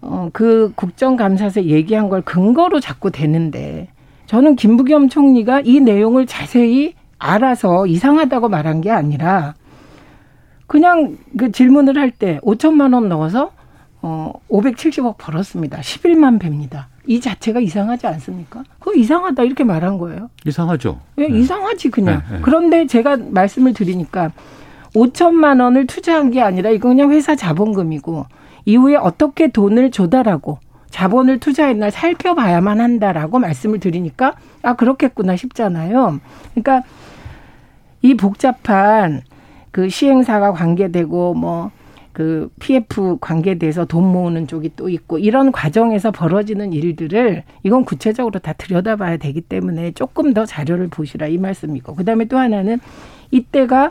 [0.08, 3.88] 어, 그 국정감사에서 얘기한 걸 근거로 자꾸 대는데
[4.26, 9.54] 저는 김부겸 총리가 이 내용을 자세히 알아서 이상하다고 말한 게 아니라
[10.66, 13.50] 그냥 그 질문을 할 때 5천만 원 넣어서
[14.02, 15.78] 어 570억 벌었습니다.
[15.80, 16.88] 11만 배입니다.
[17.06, 18.64] 이 자체가 이상하지 않습니까?
[18.78, 20.28] 그거 이상하다 이렇게 말한 거예요.
[20.44, 21.00] 이상하죠.
[21.16, 22.22] 왜 이상하지 그냥.
[22.28, 22.42] 네, 네.
[22.42, 24.32] 그런데 제가 말씀을 드리니까
[24.94, 28.26] 5천만 원을 투자한 게 아니라 이거 그냥 회사 자본금이고
[28.66, 30.58] 이후에 어떻게 돈을 조달하고
[30.90, 36.20] 자본을 투자했나 살펴봐야만 한다라고 말씀을 드리니까 아 그렇겠구나 싶잖아요.
[36.54, 36.82] 그러니까
[38.02, 39.22] 이 복잡한
[39.70, 47.42] 그 시행사가 관계되고 뭐그 PF 관계돼서 돈 모으는 쪽이 또 있고 이런 과정에서 벌어지는 일들을
[47.62, 52.80] 이건 구체적으로 다 들여다봐야 되기 때문에 조금 더 자료를 보시라 이 말씀이고 그다음에 또 하나는
[53.30, 53.90] 이때가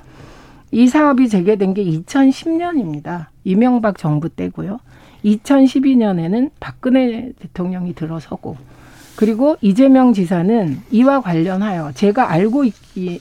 [0.71, 3.27] 이 사업이 재개된 게 2010년입니다.
[3.43, 4.79] 이명박 정부 때고요.
[5.23, 8.57] 2012년에는 박근혜 대통령이 들어서고
[9.15, 12.73] 그리고 이재명 지사는 이와 관련하여 제가 알고 있,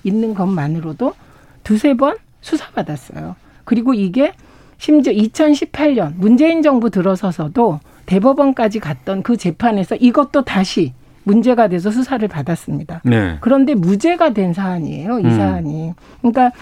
[0.04, 1.14] 있는 것만으로도
[1.62, 3.36] 두세 번 수사받았어요.
[3.64, 4.32] 그리고 이게
[4.76, 13.00] 심지어 2018년 문재인 정부 들어서서도 대법원까지 갔던 그 재판에서 이것도 다시 문제가 돼서 수사를 받았습니다.
[13.04, 13.38] 네.
[13.40, 15.30] 그런데 무죄가 된 사안이에요, 이 음.
[15.30, 15.94] 사안이.
[16.20, 16.52] 그러니까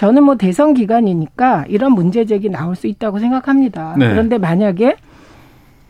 [0.00, 3.96] 저는 뭐 대선 기간이니까 이런 문제 제기 나올 수 있다고 생각합니다.
[3.98, 4.08] 네.
[4.08, 4.96] 그런데 만약에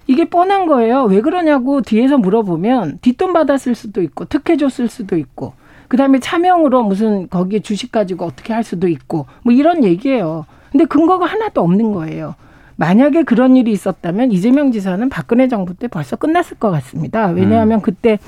[0.08, 1.04] 이게 뻔한 거예요.
[1.04, 5.52] 왜 그러냐고 뒤에서 물어보면 뒷돈 받았을 수도 있고 특혜 줬을 수도 있고
[5.86, 10.44] 그다음에 차명으로 무슨 거기에 주식 가지고 어떻게 할 수도 있고 뭐 이런 얘기예요.
[10.72, 12.34] 근데 근거가 하나도 없는 거예요.
[12.74, 17.28] 만약에 그런 일이 있었다면 이재명 지사는 박근혜 정부 때 벌써 끝났을 것 같습니다.
[17.28, 18.18] 왜냐하면 그때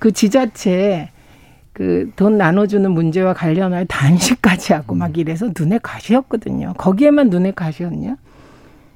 [0.00, 1.10] 그 지자체
[1.72, 6.74] 그 돈 나눠주는 문제와 관련하여 단식까지 하고 막 이래서 눈에 가시였거든요.
[6.76, 8.16] 거기에만 눈에 가시였냐?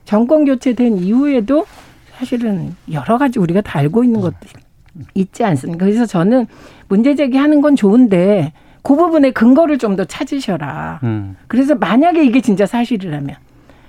[0.04, 1.64] 정권 교체된 이후에도
[2.18, 4.36] 사실은 여러 가지 우리가 다 알고 있는 것도
[5.14, 5.84] 있지 않습니까?
[5.86, 6.46] 그래서 저는
[6.88, 11.00] 문제 제기하는 건 좋은데 그 부분에 근거를 좀 더 찾으셔라.
[11.04, 11.36] 음.
[11.48, 13.36] 그래서 만약에 이게 진짜 사실이라면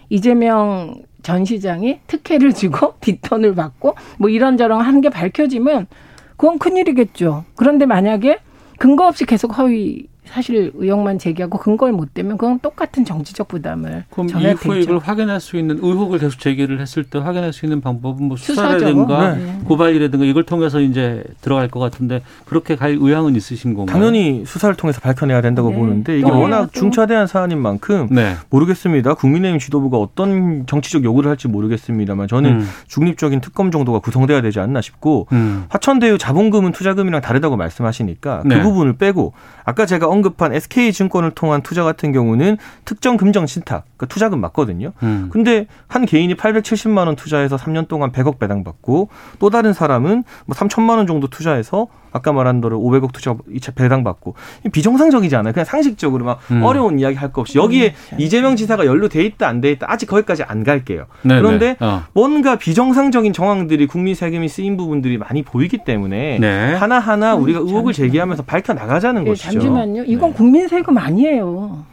[0.10, 5.88] 이재명 전 시장이 특혜를 주고 뒷돈을 받고 뭐 이런저런 하는 게 밝혀지면
[6.38, 7.44] 그건 큰일이겠죠.
[7.56, 8.38] 그런데 만약에
[8.78, 14.28] 근거 없이 계속 허위 사실 의혹만 제기하고 근거를 못 대면 그건 똑같은 정치적 부담을 그럼
[14.28, 14.76] 테죠.
[14.76, 18.38] 이걸 확인할 수 있는 의혹을 계속 제기를 했을 때 확인할 수 있는 방법은 뭐.
[18.38, 19.60] 수사라든가 네.
[19.66, 23.94] 고발이라든가 이걸 통해서 이제 들어갈 것 같은데 그렇게 갈 의향은 있으신 건가요?
[23.94, 25.76] 당연히 수사를 통해서 밝혀내야 된다고 네.
[25.76, 26.72] 보는데 이게 또 워낙 해야죠.
[26.72, 28.36] 중차대한 사안인 만큼 네.
[28.50, 29.14] 모르겠습니다.
[29.16, 32.68] 국민의힘 지도부가 어떤 정치적 요구를 할지 모르겠습니다만 저는 음.
[32.88, 35.66] 중립적인 특검 정도가 구성돼야 되지 않나 싶고 음.
[35.70, 38.58] 화천대유 자본금은 투자금이랑 다르다고 말씀하시니까 네.
[38.58, 39.34] 그 부분을 빼고
[39.66, 44.94] 아까 제가 언급한 SK증권을 통한 투자 같은 경우는 특정 금정 신탁, 그 투자금 맞거든요.
[45.04, 45.30] 음.
[45.34, 50.98] 근데 한 개인이 870만 원 투자해서 3년 동안 100억 배당받고 또 다른 사람은 뭐 3천만
[50.98, 53.36] 원 정도 투자해서 아까 말한 대로 500억 투자
[53.76, 54.36] 배당받고
[54.72, 55.52] 비정상적이지 않아요.
[55.54, 56.64] 그냥 상식적으로 막 음.
[56.64, 60.44] 어려운 이야기 할 거 없이 여기에 이재명 지사가 연루돼 있다 안 돼 있다 아직 거기까지
[60.44, 61.06] 안 갈게요.
[61.24, 61.86] 네, 그런데 네.
[61.86, 62.04] 어.
[62.14, 66.74] 뭔가 비정상적인 정황들이 국민 세금이 쓰인 부분들이 많이 보이기 때문에 네.
[66.76, 69.52] 하나하나 우리가 의혹을 제기하면서 밝혀 나가자는 예, 것이죠.
[69.52, 70.04] 잠시만요.
[70.06, 71.84] 이건 국민 세금 아니에요.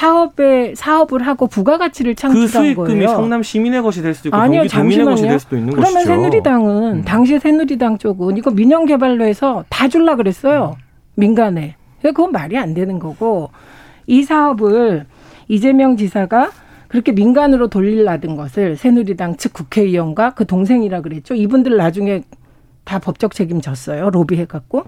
[0.00, 3.08] 사업에 사업을 하고 부가가치를 그 창출한 수익금이 거예요.
[3.08, 5.22] 성남 시민의 것이 될 수도 있고 아니요, 경기 도민의 것이.
[5.24, 6.10] 될 수도 있는 그러면 것이죠.
[6.10, 6.16] 음.
[6.16, 10.76] 새누리당은 당시 새누리당 쪽은 이거 민영 개발로 해서 다 줄라 그랬어요.
[11.16, 11.76] 민간에.
[12.00, 13.50] 그건 말이 안 되는 거고
[14.06, 15.04] 이 사업을
[15.48, 16.50] 이재명 지사가
[16.88, 21.34] 그렇게 민간으로 돌리려던 것을 새누리당 측 국회의원과 그 동생이라 그랬죠.
[21.34, 22.22] 이분들 나중에
[22.84, 24.08] 다 법적 책임 졌어요.
[24.08, 24.84] 로비해갖고.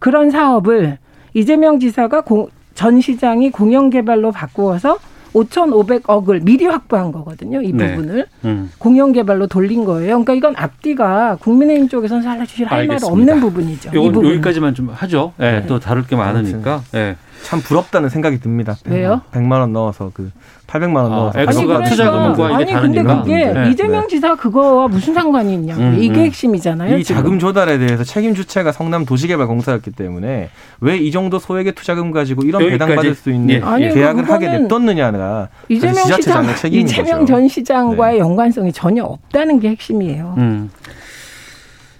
[0.00, 0.98] 그런 사업을
[1.32, 4.98] 이재명 지사가 공- 전 시장이 공영 개발로 바꾸어서
[5.34, 7.60] 5,500억을 미리 확보한 거거든요.
[7.60, 7.96] 이 네.
[7.96, 8.26] 부분을.
[8.44, 8.70] 음.
[8.78, 10.10] 공영 개발로 돌린 거예요.
[10.22, 12.98] 그러니까 이건 앞뒤가 국민의힘 쪽에서는 사실 할 말.
[13.02, 13.90] 없는 부분이죠.
[13.90, 14.30] 이 요건 부분.
[14.30, 15.32] 여기까지만 좀 하죠.
[15.40, 16.82] 예, 또 다룰 게 많으니까.
[16.94, 17.16] 예.
[17.44, 18.76] 참 부럽다는 생각이 듭니다.
[18.86, 19.22] 왜요?
[19.32, 20.30] 100만 원 넣어서 그
[20.66, 23.02] 800만 원 아, 넣어서 액수가 투자금과 이게 아니 근데.
[23.02, 23.70] 그게 네.
[23.70, 26.24] 이재명 지사 그거와 무슨 상관이 있냐고 음, 이게 음.
[26.26, 26.98] 핵심이잖아요.
[26.98, 27.16] 이 지금.
[27.22, 32.68] 자금 조달에 대해서 책임 주체가 성남 도시개발공사였기 때문에 왜 이 정도 소액의 투자금 가지고 이런.
[32.68, 33.60] 배당 받을 수 있는 예.
[33.62, 37.26] 아니, 계약을 하게 냅뒀느냐가 이재명 시장 이재명 거죠.
[37.32, 40.34] 전 시장과의 연관성이 전혀 없다는 게 핵심이에요.
[40.36, 40.70] 음.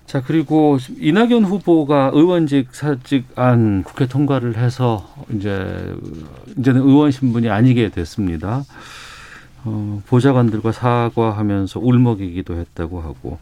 [0.09, 5.95] 자 그리고 이낙연 후보가 의원직 사직안 국회 통과를 해서 이제
[6.57, 8.65] 이제는 의원 신분이 아니게 됐습니다.
[9.65, 13.39] 어, 보좌관들과 사과하면서 울먹이기도 했다고 하고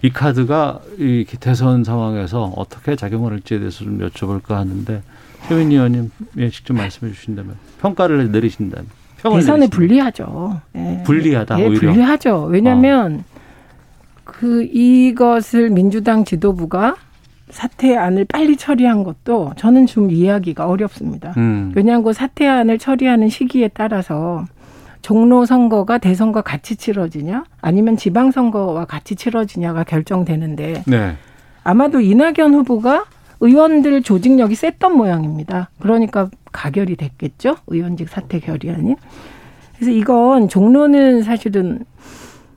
[0.00, 5.02] 이 카드가 이 대선 상황에서 어떻게 작용을 할지에 대해서 좀 여쭤볼까 하는데
[5.48, 9.70] 최민 의원님 예, 직접 말씀해 주신다면 평가를 내리신다면 대선에 내리신다면.
[9.70, 10.60] 불리하죠.
[10.76, 11.02] 예.
[11.04, 12.44] 불리하다 예, 오히려 불리하죠.
[12.44, 13.35] 왜냐하면 어.
[14.26, 16.96] 그 이것을 민주당 지도부가
[17.48, 21.32] 사퇴안을 빨리 처리한 것도 저는 좀 이해하기가 어렵습니다.
[21.36, 21.72] 음.
[21.76, 24.44] 왜냐하면 그 사퇴안을 처리하는 시기에 따라서
[25.00, 31.16] 종로 선거가 대선과 같이 치러지냐 아니면 지방 선거와 같이 치러지냐가 결정되는데 네.
[31.62, 33.04] 아마도 이낙연 후보가
[33.38, 35.70] 의원들 조직력이 셌던 모양입니다.
[35.78, 37.56] 그러니까 가결이 됐겠죠.
[37.68, 38.96] 의원직 사퇴 결의안이.
[39.76, 41.84] 그래서 이건 종로는 사실은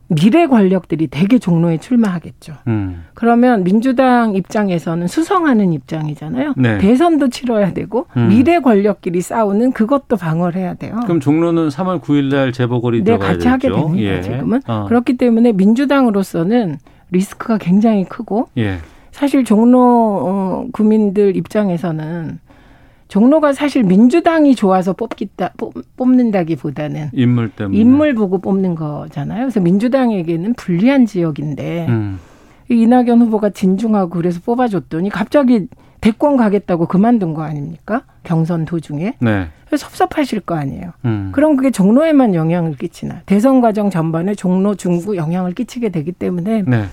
[0.09, 2.53] 미래 권력들이 대개 종로에 출마하겠죠.
[2.67, 3.05] 음.
[3.13, 6.53] 그러면 민주당 입장에서는 수성하는 입장이잖아요.
[6.57, 6.79] 네.
[6.79, 8.27] 대선도 치러야 되고 음.
[8.27, 10.99] 미래 권력끼리 싸우는 그것도 방어를 해야 돼요.
[11.03, 13.49] 그럼 종로는 3월 9일 날 재보궐이 네, 같이 되죠?
[13.49, 13.97] 하게 됩니다.
[13.99, 14.21] 예.
[14.21, 14.85] 지금은 어.
[14.87, 16.77] 그렇기 때문에 민주당으로서는
[17.11, 18.77] 리스크가 굉장히 크고 예.
[19.11, 19.79] 사실 종로
[20.25, 22.39] 어, 구민들 입장에서는
[23.09, 25.53] 종로가 사실 민주당이 좋아서 뽑기다
[25.97, 29.41] 뽑는다기보다는 인물 때문에 인물 보고 뽑는 거잖아요.
[29.41, 32.19] 그래서 민주당에게는 불리한 지역인데 음.
[32.69, 35.67] 이낙연 후보가 진중하고 그래서 뽑아줬더니 갑자기
[36.01, 38.03] 대권 가겠다고 그만둔 거 아닙니까?
[38.23, 39.15] 경선 도중에.
[39.19, 39.47] 네.
[39.75, 40.91] 섭섭하실 거 아니에요.
[41.05, 41.31] 음.
[41.33, 43.21] 그럼 그게 종로에만 영향을 끼치나.
[43.25, 46.85] 대선 과정 전반에 종로 중구 영향을 끼치게 되기 때문에 네.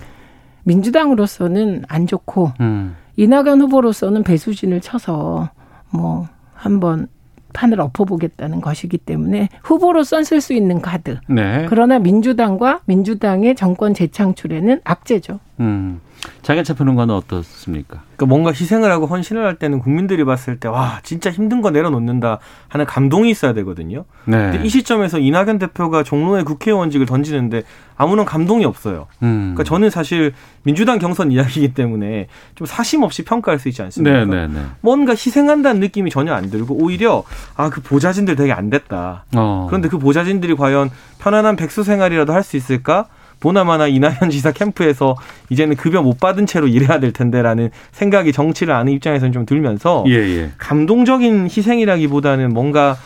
[0.63, 2.95] 민주당으로서는 안 좋고 음.
[3.17, 5.49] 이낙연 후보로서는 배수진을 쳐서
[5.89, 7.07] 뭐 한번
[7.53, 11.17] 판을 엎어보겠다는 것이기 때문에 후보로선 쓸 수 있는 카드.
[11.27, 11.65] 네.
[11.69, 15.39] 그러나 민주당과 민주당의 정권 재창출에는 악재죠.
[15.59, 16.01] 음.
[16.41, 18.01] 장현차 평론가는 어떻습니까?
[18.15, 22.39] 그러니까 뭔가 희생을 하고 헌신을 할 때는 국민들이 봤을 때 와 진짜 힘든 거 내려놓는다
[22.67, 24.05] 하는 감동이 있어야 되거든요.
[24.25, 24.37] 네.
[24.51, 27.63] 근데 이 시점에서 이낙연 대표가 종로의 국회의원직을 던지는데
[27.95, 29.07] 아무런 감동이 없어요.
[29.23, 29.53] 음.
[29.55, 34.25] 그러니까 저는 사실 민주당 경선 이야기이기 때문에 좀 사심 없이 평가할 수 있지 않습니까?
[34.25, 34.61] 네, 네, 네.
[34.81, 37.23] 뭔가 희생한다는 느낌이 전혀 안 들고 오히려
[37.55, 39.25] 아 그 보좌진들 되게 안 됐다.
[39.35, 39.65] 어.
[39.69, 43.05] 그런데 그 보좌진들이 과연 편안한 백수 생활이라도 할 수 있을까?
[43.39, 45.15] 보나마나 이낙연 지사 캠프에서
[45.49, 50.13] 이제는 급여 못 받은 채로 일해야 될 텐데라는 생각이 정치를 아는 입장에서는 좀 들면서 예,
[50.13, 50.51] 예.
[50.57, 52.97] 감동적인 희생이라기보다는 뭔가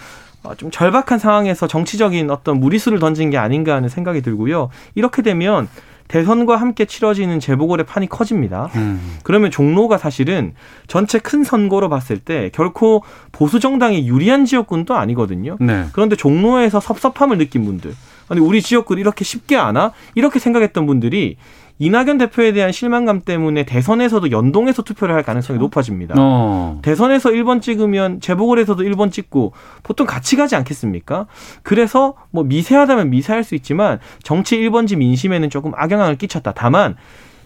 [0.58, 4.70] 좀 절박한 상황에서 정치적인 어떤 무리수를 던진 게 아닌가 하는 생각이 들고요.
[4.96, 5.68] 이렇게 되면
[6.08, 8.70] 대선과 함께 치러지는 재보궐의 판이 커집니다.
[8.76, 9.18] 음.
[9.24, 10.54] 그러면 종로가 사실은
[10.88, 15.56] 전체 큰 선거로 봤을 때 결코 보수 정당이 유리한 지역군도 아니거든요.
[15.62, 15.86] 네.
[15.94, 17.94] 그런데 종로에서 섭섭함을 느낀 분들,
[18.32, 19.92] 아니 우리 지역구 이렇게 쉽게 안아?
[20.16, 21.36] 이렇게 생각했던 분들이
[21.80, 25.66] 이낙연 대표에 대한 실망감 때문에 대선에서도 연동해서 투표를 할 가능성이 그렇죠.
[25.66, 26.16] 높아집니다.
[26.18, 26.80] 어.
[26.82, 29.52] 대선에서 1번 찍으면 재보궐에서도 1번 찍고
[29.84, 31.28] 보통 같이 가지 않겠습니까?
[31.62, 36.54] 그래서 뭐 미세하다면 미세할 수 있지만 정치 1번지 민심에는 조금 악영향을 끼쳤다.
[36.56, 36.96] 다만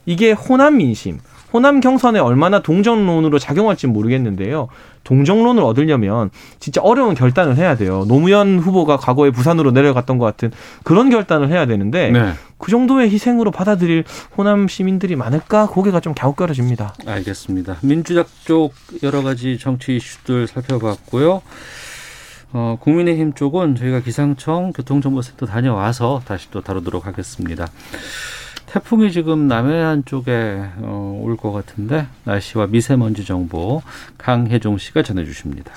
[0.05, 1.17] 이게 호남 민심,
[1.55, 4.67] 호남 경선에 얼마나 동정론으로 작용할지 모르겠는데요.
[5.05, 8.03] 동정론을 얻으려면 진짜 어려운 결단을 해야 돼요.
[8.09, 10.51] 노무현 후보가 과거에 부산으로 내려갔던 것 같은
[10.83, 12.33] 그런 결단을 해야 되는데 네.
[12.57, 14.03] 그 정도의 희생으로 받아들일
[14.37, 16.95] 호남 시민들이 많을까 고개가 좀 갸웃거려집니다.
[17.05, 17.77] 알겠습니다.
[17.83, 21.41] 민주당 쪽 여러 가지 정치 이슈들 살펴봤고요.
[22.51, 27.65] 어, 국민의힘 쪽은 저희가 기상청 교통정보센터 다녀와서 다시 또 다루도록 하겠습니다.
[28.75, 33.81] 태풍이 지금 남해안 쪽에 어, 올 것 같은데 날씨와 미세먼지 정보
[34.17, 35.71] 강혜종 씨가 전해주십니다.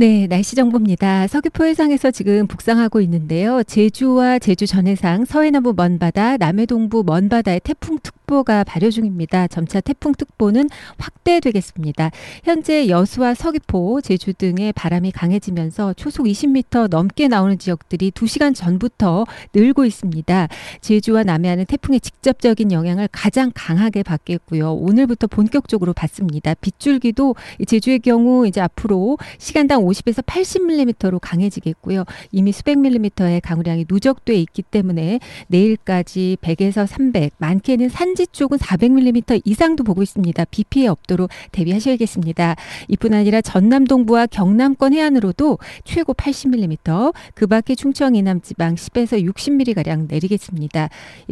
[0.00, 1.26] 네, 날씨 정보입니다.
[1.26, 3.62] 서귀포 해상에서 지금 북상하고 있는데요.
[3.62, 9.46] 제주와 제주 전해상, 서해남부 먼바다, 남해동부 먼바다에 태풍특보가 발효 중입니다.
[9.48, 12.12] 점차 태풍특보는 확대되겠습니다.
[12.44, 19.84] 현재 여수와 서귀포, 제주 등의 바람이 강해지면서 초속 20m 넘게 나오는 지역들이 2시간 전부터 늘고
[19.84, 20.48] 있습니다.
[20.80, 24.72] 제주와 남해안은 태풍의 직접적인 영향을 가장 강하게 받겠고요.
[24.72, 26.54] 오늘부터 본격적으로 받습니다.
[26.54, 27.34] 빗줄기도
[27.66, 32.04] 제주의 경우 이제 앞으로 시간당 50에서 80mm로 강해지겠고요.
[32.32, 39.84] 이미 수백 밀리미터의 강우량이 누적돼 있기 때문에 내일까지 100에서 300, 많게는 산지 쪽은 400mm 이상도
[39.84, 40.44] 보고 있습니다.
[40.46, 42.56] 비 피해 없도록 대비하셔야겠습니다.
[42.88, 49.74] 이뿐 아니라 전남 동부와 경남권 해안으로도 최고 80mm, 그 밖에 충청 이남 지방 10에서 60mm
[49.74, 50.88] 가량 내리겠습니다.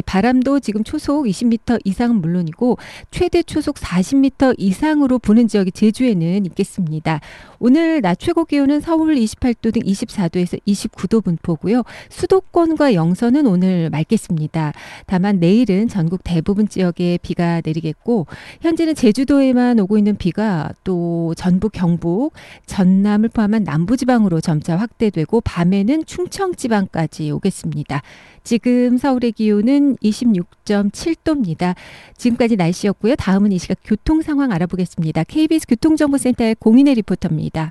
[0.07, 2.79] 바람도 지금 초속 20m 이상은 물론이고
[3.11, 7.21] 최대 초속 40m 이상으로 부는 지역이 제주에는 있겠습니다.
[7.59, 11.83] 오늘 낮 최고 기온은 서울 28도 등 24도에서 29도 분포고요.
[12.09, 14.73] 수도권과 영서는 오늘 맑겠습니다.
[15.07, 18.27] 다만 내일은 전국 대부분 지역에 비가 내리겠고
[18.63, 22.33] 현재는 제주도에만 오고 있는 비가 또 전북, 경북,
[22.67, 28.03] 전남을 포함한 남부 지방으로 점차 확대되고 밤에는 충청 지방까지 오겠습니다.
[28.45, 31.75] 지금 서울의 기온은 26.7도입니다.
[32.17, 33.15] 지금까지 날씨였고요.
[33.17, 35.25] 다음은 이 시각 교통 상황 알아보겠습니다.
[35.25, 37.71] KBS 교통정보센터의 공인혜 리포터입니다.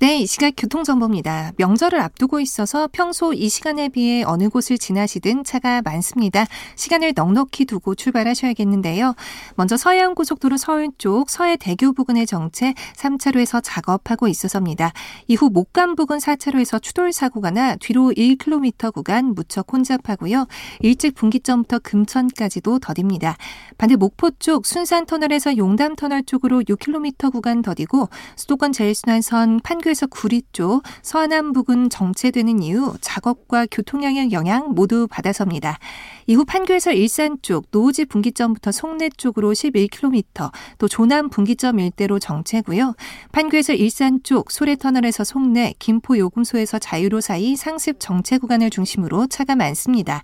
[0.00, 1.54] 네, 이 시각 교통정보입니다.
[1.56, 6.46] 명절을 앞두고 있어서 평소 이 시간에 비해 어느 곳을 지나시든 차가 많습니다.
[6.76, 9.16] 시간을 넉넉히 두고 출발하셔야겠는데요.
[9.56, 14.92] 먼저 서해안고속도로 서울 쪽 서해대교 부근의 정체 3차로에서 작업하고 있어서입니다.
[15.26, 20.46] 이후 목감 부근 4차로에서 추돌 사고가 나 뒤로 1km 구간 무척 혼잡하고요.
[20.78, 23.36] 일찍 분기점부터 금천까지도 더딥니다.
[23.76, 30.82] 반대 목포 쪽 순산터널에서 용담터널 쪽으로 6km 구간 더디고 수도권 제일순환선 판교 서에서 구리 쪽
[31.02, 35.78] 서남 부근 정체되는 이후 작업과 교통량의 영향 모두 받아섭니다.
[36.26, 42.94] 이후 판교에서 일산 쪽 노지 분기점부터 송내 쪽으로 11km, 또 조남 분기점 일대로 정체고요.
[43.32, 50.22] 판교에서 일산 쪽 소래터널에서 송내, 김포 요금소에서 자유로 사이 상습 정체 구간을 중심으로 차가 많습니다.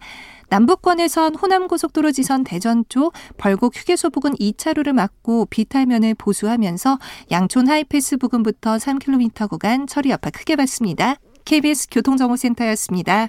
[0.49, 6.99] 남북권에선 호남고속도로 지선 대전 쪽 벌곡 휴게소 부근 2차로를 막고 비탈면을 보수하면서
[7.31, 11.17] 양촌 하이패스 부근부터 3km 구간 처리 여파 크게 받습니다.
[11.45, 13.29] KBS 교통정보센터였습니다.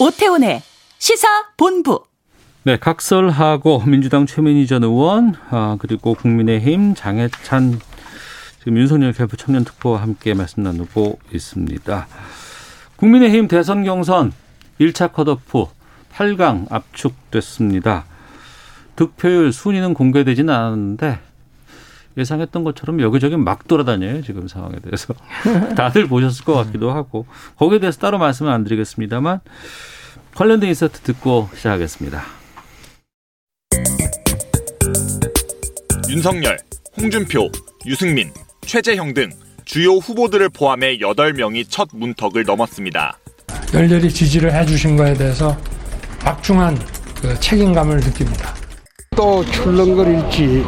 [0.00, 0.62] 오태훈의
[0.98, 2.04] 시사 본부
[2.62, 7.80] 네, 각설하고 민주당 최민희 전 의원 아, 그리고 국민의힘 장해찬
[8.68, 12.06] 지금 윤석열 캠프 청년 특보와 함께 말씀 나누고 있습니다.
[12.96, 14.34] 국민의힘 대선 경선
[14.78, 15.64] 1차 컷오프
[16.12, 18.04] 8강 압축됐습니다.
[18.94, 21.18] 득표율 순위는 공개되지는 않았는데
[22.18, 25.14] 예상했던 것처럼 여기저기 막 돌아다녀요 지금 상황에 대해서
[25.74, 27.24] 다들 보셨을 것 같기도 하고
[27.56, 29.40] 거기에 대해서 따로 말씀은 안 드리겠습니다만
[30.34, 32.22] 관련된 인서트 듣고 시작하겠습니다.
[36.10, 36.58] 윤석열,
[36.98, 37.50] 홍준표,
[37.86, 38.30] 유승민,
[38.72, 39.30] 최재형 등
[39.64, 43.18] 주요 후보들을 포함해 8명이 첫 문턱을 넘었습니다.
[43.72, 45.56] 열렬히 지지를 해주신 거에 대해서
[46.20, 46.78] 박중한
[47.22, 48.54] 그 책임감을 느낍니다.
[49.16, 50.64] 또 출렁거릴지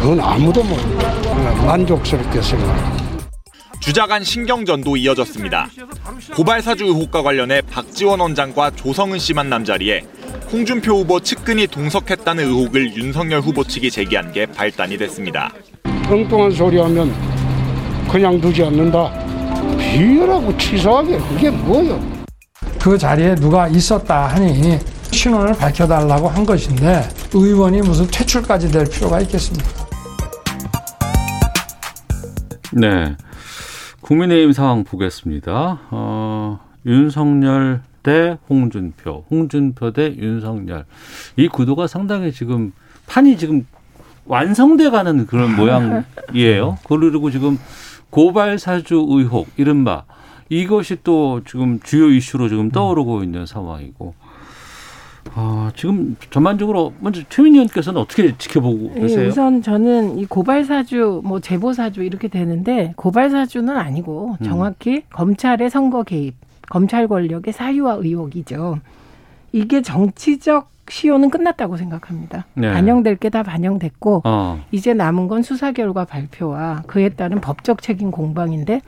[0.00, 1.12] 그건 아무도 모릅니다.
[1.66, 3.18] 만족스럽게 생각합니다.
[3.80, 5.68] 주자간 신경전도 이어졌습니다.
[6.34, 10.04] 고발사주 의혹과 관련해 박지원 원장과 조성은 씨 만 남 자리에
[10.50, 15.52] 홍준표 후보 측근이 동석했다는 의혹을 윤석열 후보 측이 제기한 게 발단이 됐습니다.
[16.10, 17.12] 엉뚱한 소리 하면
[18.10, 19.12] 그냥 두지 않는다.
[19.78, 22.00] 비열하고 치사하게 그게 뭐요?
[22.82, 24.78] 그 자리에 누가 있었다 하니
[25.12, 27.02] 신원을 밝혀달라고 한 것인데
[27.34, 29.68] 의원이 무슨 퇴출까지 될 필요가 있겠습니까?
[32.72, 33.16] 네.
[34.00, 35.80] 국민의힘 상황 보겠습니다.
[35.90, 40.86] 어, 윤석열 대 홍준표, 홍준표 대 윤석열.
[41.36, 42.72] 이 구도가 상당히 지금
[43.06, 43.66] 판이 지금
[44.28, 46.78] 완성돼 가는 그런 모양이에요.
[46.86, 47.58] 그리고 지금
[48.10, 50.04] 고발 사주 의혹 이른바
[50.48, 54.14] 이것이 또 지금 주요 이슈로 지금 떠오르고 있는 상황이고.
[55.34, 59.28] 아, 지금 전반적으로 먼저 최민희 의원께서는 어떻게 지켜보고 예, 계세요?
[59.28, 64.44] 우선 저는 이 고발 사주, 뭐 제보 사주 이렇게 되는데 고발 사주는 아니고 음.
[64.44, 66.34] 정확히 검찰의 선거 개입,
[66.70, 68.78] 검찰 권력의 사유와 의혹이죠.
[69.52, 72.46] 이게 정치적 시효는 끝났다고 생각합니다.
[72.54, 72.72] 네.
[72.72, 74.60] 반영될 게 다 반영됐고 어.
[74.70, 78.80] 이제 남은 건 수사 결과 발표와 그에 따른 법적 책임 공방인데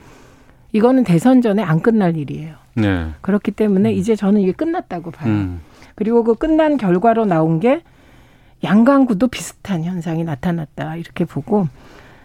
[0.71, 2.55] 이거는 대선 전에 안 끝날 일이에요.
[2.75, 3.07] 네.
[3.21, 5.29] 그렇기 때문에 이제 저는 이게 끝났다고 봐요.
[5.31, 5.61] 음.
[5.95, 7.81] 그리고 그 끝난 결과로 나온 게
[8.63, 11.67] 양강구도 비슷한 현상이 나타났다 이렇게 보고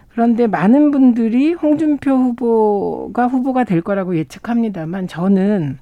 [0.09, 5.77] 그런데 많은 분들이 홍준표 후보가 후보가 될 거라고 예측합니다만 저는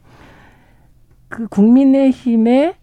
[1.29, 2.75] 그 국민의힘의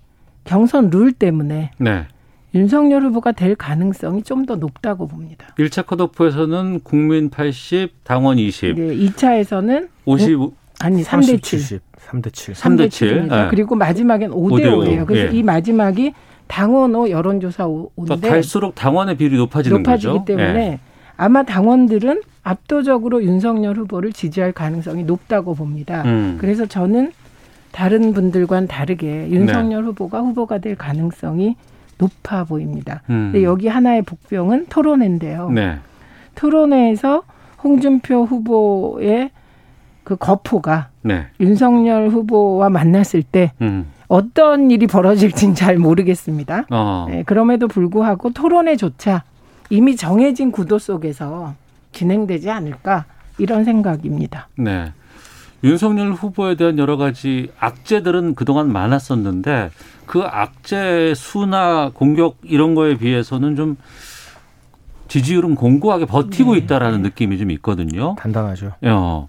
[0.44, 2.06] 경선 룰 때문에 네.
[2.54, 5.54] 윤석열 후보가 될 가능성이 좀 더 높다고 봅니다.
[5.58, 8.74] 1차 컷오프에서는 국민 80, 당원 20.
[8.74, 10.38] 네, 2차에서는 50
[10.80, 11.80] 아니 3대 7.
[12.10, 12.54] 3대 7.
[12.54, 13.16] 3대 7.
[13.18, 13.48] 입니다 네.
[13.50, 15.06] 그리고 마지막엔 5대 5대 5예요.
[15.06, 15.38] 그래서 예.
[15.38, 16.12] 이 마지막이
[16.48, 20.24] 당원호 여론조사 5인데 그러니까 갈수록 당원의 비율이 높아지는 높아지기 거죠.
[20.24, 20.78] 때문에 예.
[21.16, 26.02] 아마 당원들은 압도적으로 윤석열 후보를 지지할 가능성이 높다고 봅니다.
[26.04, 26.36] 음.
[26.40, 27.12] 그래서 저는
[27.72, 31.56] 다른 분들과는 다르게 윤석열 후보가 후보가 될 가능성이
[31.98, 33.02] 높아 보입니다.
[33.10, 33.30] 음.
[33.32, 35.50] 근데 여기 하나의 복병은 토론회인데요.
[35.50, 35.78] 네.
[36.34, 37.22] 토론회에서
[37.62, 39.30] 홍준표 후보의
[40.04, 41.26] 그 거포가 네.
[41.40, 43.86] 윤석열 후보와 만났을 때 음.
[44.08, 46.66] 어떤 일이 벌어질지는 잘 모르겠습니다.
[46.70, 47.06] 어.
[47.08, 49.22] 네, 그럼에도 불구하고 토론회조차
[49.70, 51.54] 이미 정해진 구도 속에서
[51.92, 53.06] 진행되지 않을까
[53.38, 54.48] 이런 생각입니다.
[54.56, 54.92] 네.
[55.64, 59.70] 윤석열 후보에 대한 여러 가지 악재들은 그동안 많았었는데
[60.06, 63.76] 그 악재 수나 공격 이런 거에 비해서는 좀
[65.08, 66.60] 지지율은 공고하게 버티고 네.
[66.60, 68.14] 있다라는 느낌이 좀 있거든요.
[68.18, 68.72] 단단하죠.
[68.82, 69.28] 어.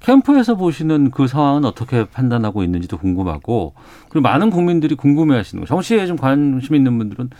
[0.00, 3.74] 캠프에서 보시는 그 상황은 어떻게 판단하고 있는지도 궁금하고
[4.10, 7.30] 그리고 많은 국민들이 궁금해하시는 거 정치에 좀 관심 있는 분들은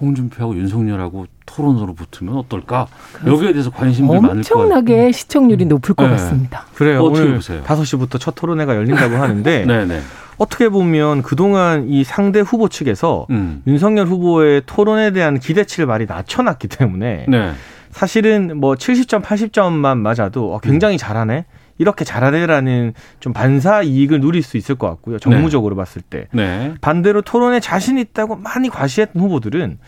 [0.00, 2.86] 홍준표하고 윤석열하고 토론으로 붙으면 어떨까
[3.26, 4.38] 여기에 대해서 관심들 많을 거예요.
[4.38, 6.10] 엄청나게 시청률이 높을 것 네.
[6.10, 6.66] 같습니다.
[6.74, 7.02] 그래요.
[7.02, 7.62] 어떻게 오늘 보세요?
[7.64, 10.00] 5시부터 첫 토론회가 열린다고 하는데 네네.
[10.38, 13.62] 어떻게 보면 그동안 이 상대 후보 측에서 음.
[13.66, 17.52] 윤석열 후보의 토론에 대한 기대치를 많이 낮춰놨기 때문에 네.
[17.90, 21.46] 사실은 뭐 70점, 80점만 맞아도 어, 굉장히 잘하네.
[21.78, 25.18] 이렇게 잘하네라는 좀 반사 이익을 누릴 수 있을 것 같고요.
[25.18, 26.28] 정무적으로 봤을 때.
[26.32, 26.74] 네.
[26.80, 29.78] 반대로 토론에 자신 있다고 많이 과시했던 후보들은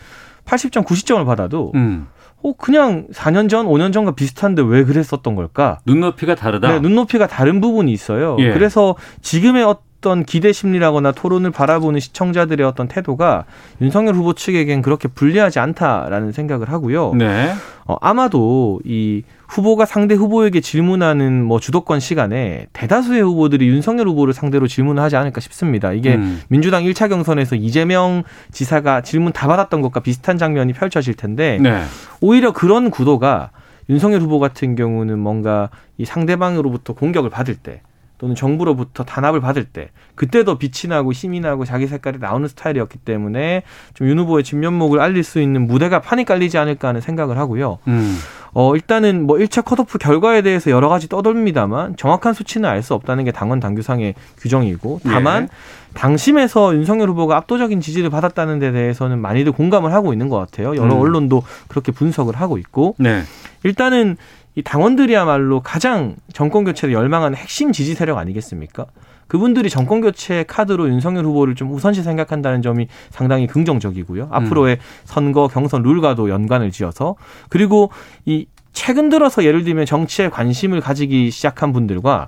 [0.45, 2.07] 80점, 90점을 받아도 음.
[2.41, 5.79] 어, 그냥 4년 전, 5년 전과 비슷한데 왜 그랬었던 걸까?
[5.85, 6.71] 눈높이가 다르다.
[6.71, 8.37] 네, 눈높이가 다른 부분이 있어요.
[8.39, 8.51] 예.
[8.53, 9.88] 그래서 지금의 어떤
[10.25, 13.45] 기대 심리라거나 토론을 바라보는 시청자들의 어떤 태도가
[13.81, 17.13] 윤석열 후보 측에겐 그렇게 불리하지 않다라는 생각을 하고요.
[17.15, 17.53] 네.
[17.85, 24.67] 어, 아마도 이 후보가 상대 후보에게 질문하는 뭐 주도권 시간에 대다수의 후보들이 윤석열 후보를 상대로
[24.67, 25.91] 질문을 하지 않을까 싶습니다.
[25.91, 26.41] 이게 음.
[26.47, 31.83] 민주당 1차 경선에서 이재명 지사가 질문 다 받았던 것과 비슷한 장면이 펼쳐질 텐데 네.
[32.21, 33.51] 오히려 그런 구도가
[33.89, 37.81] 윤석열 후보 같은 경우는 뭔가 이 상대방으로부터 공격을 받을 때
[38.19, 42.99] 또는 정부로부터 단합을 받을 때 그때 더 빛이 나고 힘이 나고 자기 색깔이 나오는 스타일이었기
[42.99, 43.63] 때문에
[43.93, 47.77] 좀 윤 후보의 진면목을 알릴 수 있는 무대가 판이 깔리지 않을까 하는 생각을 하고요.
[47.87, 48.17] 음.
[48.53, 53.23] 어, 일단은 뭐 1차 컷오프 결과에 대해서 여러 가지 떠돌립니다만 정확한 수치는 알 수 없다는
[53.25, 55.47] 게 당원 당규상의 규정이고 다만 예.
[55.93, 60.75] 당심에서 윤석열 후보가 압도적인 지지를 받았다는 데 대해서는 많이들 공감을 하고 있는 것 같아요.
[60.75, 61.01] 여러 음.
[61.01, 63.21] 언론도 그렇게 분석을 하고 있고 네.
[63.63, 64.17] 일단은
[64.59, 68.87] 이 당원들이야말로 가장 정권 교체를 열망하는 핵심 지지 세력 아니겠습니까?
[69.27, 74.27] 그분들이 정권 교체 카드로 윤석열 후보를 좀 우선시 생각한다는 점이 상당히 긍정적이고요.
[74.31, 77.15] 앞으로의 선거 경선 룰과도 연관을 지어서
[77.47, 77.89] 그리고
[78.25, 82.27] 이 최근 들어서 예를 들면 정치에 관심을 가지기 시작한 분들과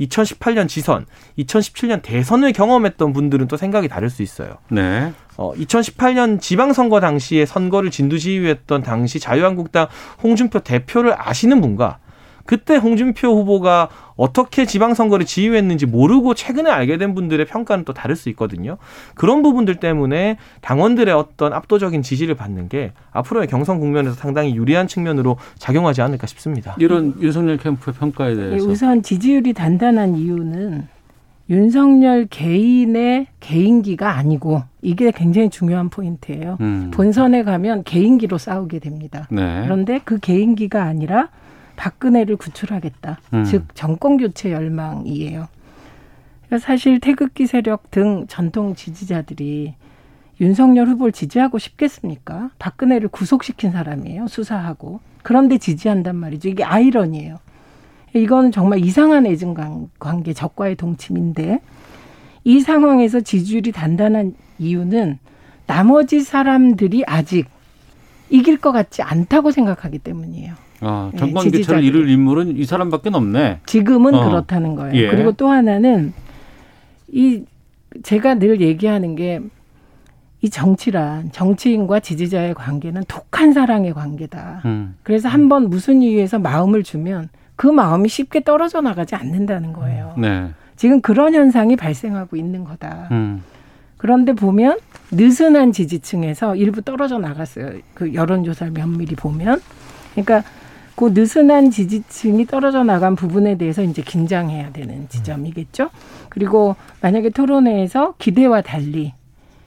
[0.00, 1.06] 2018년 지선,
[1.38, 4.58] 2017년 대선을 경험했던 분들은 또 생각이 다를 수 있어요.
[4.70, 5.12] 네.
[5.36, 9.88] 어, 2018년 지방선거 당시에 선거를 진두지휘했던 당시 자유한국당
[10.22, 11.98] 홍준표 대표를 아시는 분과
[12.46, 18.28] 그때 홍준표 후보가 어떻게 지방선거를 지휘했는지 모르고 최근에 알게 된 분들의 평가는 또 다를 수
[18.30, 18.78] 있거든요.
[19.14, 25.36] 그런 부분들 때문에 당원들의 어떤 압도적인 지지를 받는 게 앞으로의 경선 국면에서 상당히 유리한 측면으로
[25.58, 26.74] 작용하지 않을까 싶습니다.
[26.78, 30.88] 이런 윤석열 캠프의 평가에 예, 대해서 우선 지지율이 단단한 이유는
[31.48, 36.58] 윤석열 개인의 개인기가 아니고 이게 굉장히 중요한 포인트예요.
[36.60, 36.90] 음.
[36.92, 39.28] 본선에 가면 개인기로 싸우게 됩니다.
[39.30, 39.62] 네.
[39.64, 41.28] 그런데 그 개인기가 아니라
[41.76, 43.18] 박근혜를 구출하겠다.
[43.34, 43.44] 음.
[43.44, 45.48] 즉 정권 교체 열망이에요.
[46.46, 49.74] 그러니까 사실 태극기 세력 등 전통 지지자들이
[50.40, 52.50] 윤석열 후보를 지지하고 싶겠습니까?
[52.58, 54.26] 박근혜를 구속시킨 사람이에요.
[54.28, 55.00] 수사하고.
[55.22, 56.48] 그런데 지지한단 말이죠.
[56.48, 57.38] 이게 아이러니예요.
[58.14, 61.60] 이거는 정말 이상한 애증 관- 관계, 적과의 동침인데
[62.44, 65.18] 이 상황에서 지지율이 단단한 이유는
[65.66, 67.48] 나머지 사람들이 아직
[68.30, 70.54] 이길 것 같지 않다고 생각하기 때문이에요.
[70.80, 71.86] 아, 네, 정권 교체를 지지자들이.
[71.86, 73.60] 이룰 인물은 이 사람밖에 없네.
[73.66, 74.28] 지금은 어.
[74.28, 74.94] 그렇다는 거예요.
[74.94, 75.08] 예.
[75.10, 76.12] 그리고 또 하나는
[77.08, 77.42] 이
[78.02, 79.40] 제가 늘 얘기하는 게
[80.42, 84.62] 이 정치란 정치인과 지지자의 관계는 독한 사랑의 관계다.
[84.66, 84.94] 음.
[85.02, 90.14] 그래서 한번 무슨 이유에서 마음을 주면 그 마음이 쉽게 떨어져 나가지 않는다는 거예요.
[90.18, 90.50] 네.
[90.76, 93.08] 지금 그런 현상이 발생하고 있는 거다.
[93.12, 93.42] 음.
[93.96, 94.78] 그런데 보면
[95.10, 97.72] 느슨한 지지층에서 일부 떨어져 나갔어요.
[97.94, 99.60] 그 여론조사를 면밀히 보면.
[100.12, 100.44] 그러니까
[100.96, 105.90] 그 느슨한 지지층이 떨어져 나간 부분에 대해서 이제 긴장해야 되는 지점이겠죠.
[106.30, 109.12] 그리고 만약에 토론회에서 기대와 달리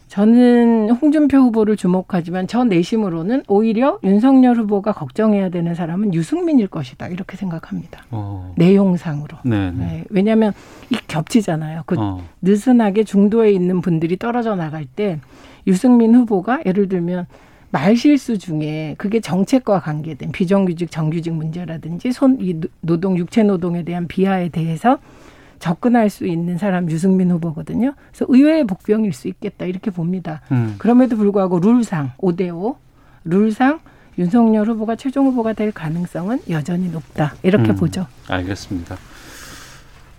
[0.07, 7.09] 저는 홍준표 후보를 주목하지만 저 내심으로는 오히려 윤석열 후보가 걱정해야 되는 사람은 유승민일 것이다.
[7.09, 8.05] 이렇게 생각합니다.
[8.09, 8.51] 어.
[8.57, 9.37] 내용상으로.
[9.45, 9.85] 네, 네.
[9.85, 10.53] 네, 왜냐하면
[10.89, 11.83] 이 겹치잖아요.
[11.85, 12.23] 그 어.
[12.41, 15.19] 느슨하게 중도에 있는 분들이 떨어져 나갈 때
[15.67, 17.27] 유승민 후보가 예를 들면
[17.71, 24.49] 말실수 중에 그게 정책과 관계된 비정규직 정규직 문제라든지 손 이 노동 육체 노동에 대한 비하에
[24.49, 24.97] 대해서
[25.59, 27.93] 접근할 수 있는 사람 유승민 후보거든요.
[28.11, 30.41] 그래서 의외의 복병일 수 있겠다 이렇게 봅니다.
[30.51, 30.75] 음.
[30.77, 32.75] 그럼에도 불구하고 룰상 5대5
[33.25, 33.79] 룰상
[34.17, 37.75] 윤석열 후보가 최종 후보가 될 가능성은 여전히 높다 이렇게 음.
[37.75, 38.07] 보죠.
[38.29, 38.97] 알겠습니다.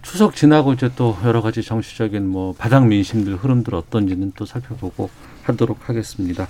[0.02, 5.10] 추석 지나고 이제 또 여러 가지 정치적인 뭐 바닥 민심들 흐름들 어떤지는 또 살펴보고
[5.44, 6.48] 하도록 하겠습니다.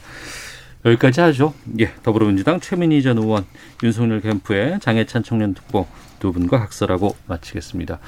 [0.84, 1.52] 여기까지 하죠.
[1.78, 3.44] 예, 더불어민주당 최민희 전 의원,
[3.82, 5.86] 윤석열 캠프의 장해찬 청년 특보
[6.18, 7.98] 두 분과 각설하고 마치겠습니다.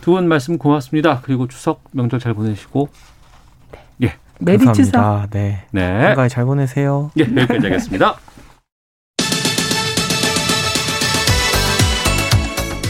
[0.00, 1.20] 두 분 말씀 고맙습니다.
[1.22, 2.88] 그리고 추석 명절 잘 보내시고
[4.02, 5.28] 예, 메리 추석.
[5.30, 5.64] 네.
[5.72, 6.02] 네.
[6.06, 7.10] 건강히 잘 보내세요.
[7.18, 8.18] 예, 여기까지 하겠습니다.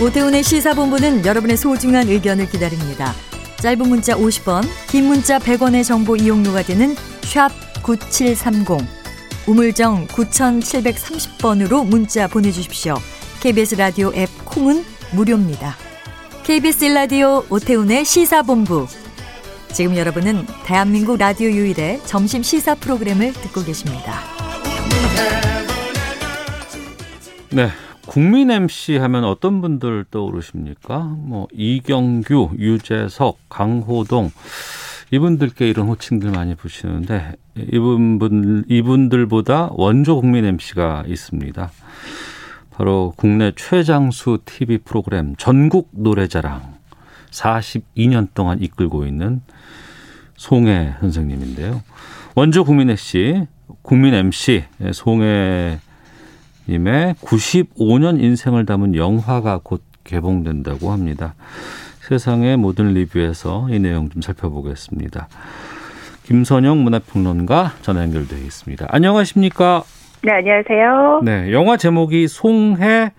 [0.01, 3.13] 오태훈의 시사본부는 여러분의 소중한 의견을 기다립니다.
[3.59, 7.51] 짧은 문자 50원, 긴 문자 100원의 정보 이용료가 되는 샵
[7.83, 8.79] 9730,
[9.47, 12.97] 우물정 9730번으로 문자 보내주십시오.
[13.41, 14.85] KBS 라디오 앱 콩은
[15.15, 15.75] 무료입니다.
[16.45, 18.87] KBS 라디오 오태훈의 시사본부.
[19.73, 24.21] 지금 여러분은 대한민국 라디오 유일의 점심 시사 프로그램을 듣고 계십니다.
[27.51, 27.69] 네.
[28.07, 30.99] 국민 MC 하면 어떤 분들 떠오르십니까?
[30.99, 34.33] 뭐 이경규, 유재석, 강호동
[35.13, 41.71] 이분들께 이런 호칭들 많이 부시는데 이분분 이분들보다 원조 국민 MC가 있습니다.
[42.71, 46.75] 바로 국내 최장수 TV 프로그램 전국 노래자랑
[47.31, 49.43] 42년 동안 이끌고 있는
[50.37, 51.83] 송혜 선생님인데요.
[52.35, 53.47] 원조 국민 MC,
[53.83, 55.79] 국민 MC 송혜
[56.69, 61.35] 님의 95년 인생을 담은 영화가 곧 개봉된다고 합니다.
[62.11, 65.29] 세상의 모든 리뷰에서 이 내용 좀 살펴보겠습니다.
[66.25, 68.89] 김선영 문화평론가 전화 연결되어 있습니다.
[68.91, 69.85] 안녕하십니까?
[70.25, 71.21] 네, 안녕하세요.
[71.25, 73.13] 네, 영화 제목이 송해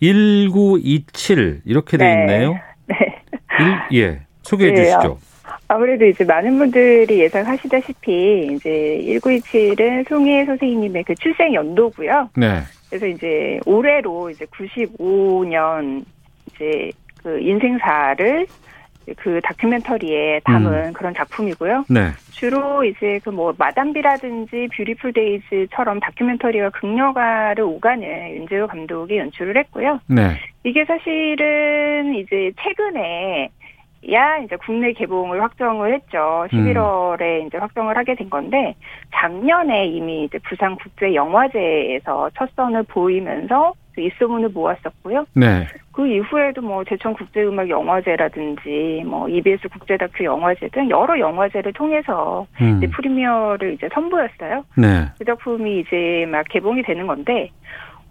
[0.00, 2.20] 1927 이렇게 돼 네.
[2.20, 2.54] 있네요.
[2.86, 2.96] 네.
[3.90, 5.18] 일, 예, 소개해 네, 주시죠.
[5.66, 12.30] 아무래도 이제 많은 분들이 예상하시다시피 이제 1927은 송해 선생님의 그 출생 연도고요.
[12.36, 12.60] 네.
[12.88, 16.04] 그래서 이제 올해로 이제 95년
[16.54, 16.92] 이제
[17.22, 18.46] 그 인생사를
[19.16, 21.84] 그 다큐멘터리에 담은 그런 작품이고요.
[21.88, 22.10] 네.
[22.30, 30.00] 주로 이제 그 뭐 마담 B라든지 Beautiful Days처럼 다큐멘터리와 극영화를 오가는 윤재호 감독이 연출을 했고요.
[30.08, 30.36] 네.
[30.64, 33.48] 이게 사실은 이제 최근에
[34.12, 36.46] 야 이제 국내 개봉을 확정을 했죠.
[36.50, 38.74] 11월에 이제 확정을 하게 된 건데
[39.14, 45.26] 작년에 이미 이제 부산 국제 영화제에서 첫 선을 보이면서 그 입소문을 모았었고요.
[45.34, 45.66] 네.
[45.92, 52.46] 그 이후에도 뭐 제천 국제음악 영화제라든지 뭐 EBS 국제 다큐 영화제 등 여러 영화제를 통해서
[52.60, 52.76] 음.
[52.78, 54.64] 이제 프리미어를 이제 선보였어요.
[54.76, 55.06] 네.
[55.18, 57.50] 그 작품이 이제 막 개봉이 되는 건데,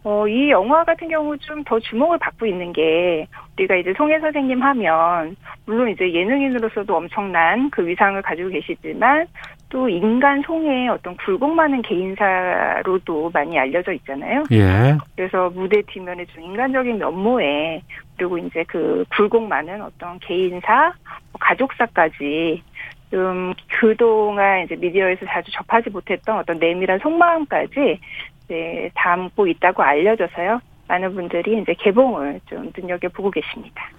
[0.04, 3.28] 어, 이 영화 같은 경우 좀 더 주목을 받고 있는 게,
[3.58, 5.36] 우리가 이제 송혜 선생님 하면,
[5.66, 9.28] 물론 이제 예능인으로서도 엄청난 그 위상을 가지고 계시지만,
[9.70, 14.44] 또 인간 송혜의 어떤 굴곡 많은 개인사로도 많이 알려져 있잖아요.
[14.52, 14.98] 예.
[15.16, 17.82] 그래서 무대 뒷면에 좀 인간적인 면모에,
[18.16, 22.64] 그리고 이제 그 굴곡 많은 어떤 개인사, 뭐 가족사까지
[23.12, 28.00] 좀 그동안 이제 미디어에서 자주 접하지 못했던 어떤 내밀한 속마음까지
[28.46, 30.62] 이제 담고 있다고 알려져서요.
[30.88, 33.90] 많은 분들이 이제 개봉을 좀 눈여겨보고 계십니다.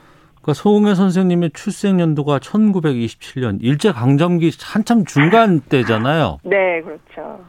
[0.43, 6.39] 그러니까 송혜 선생님의 출생 연도가 1927년 일제 강점기 한참 중간 때잖아요.
[6.45, 7.45] 네, 그렇죠.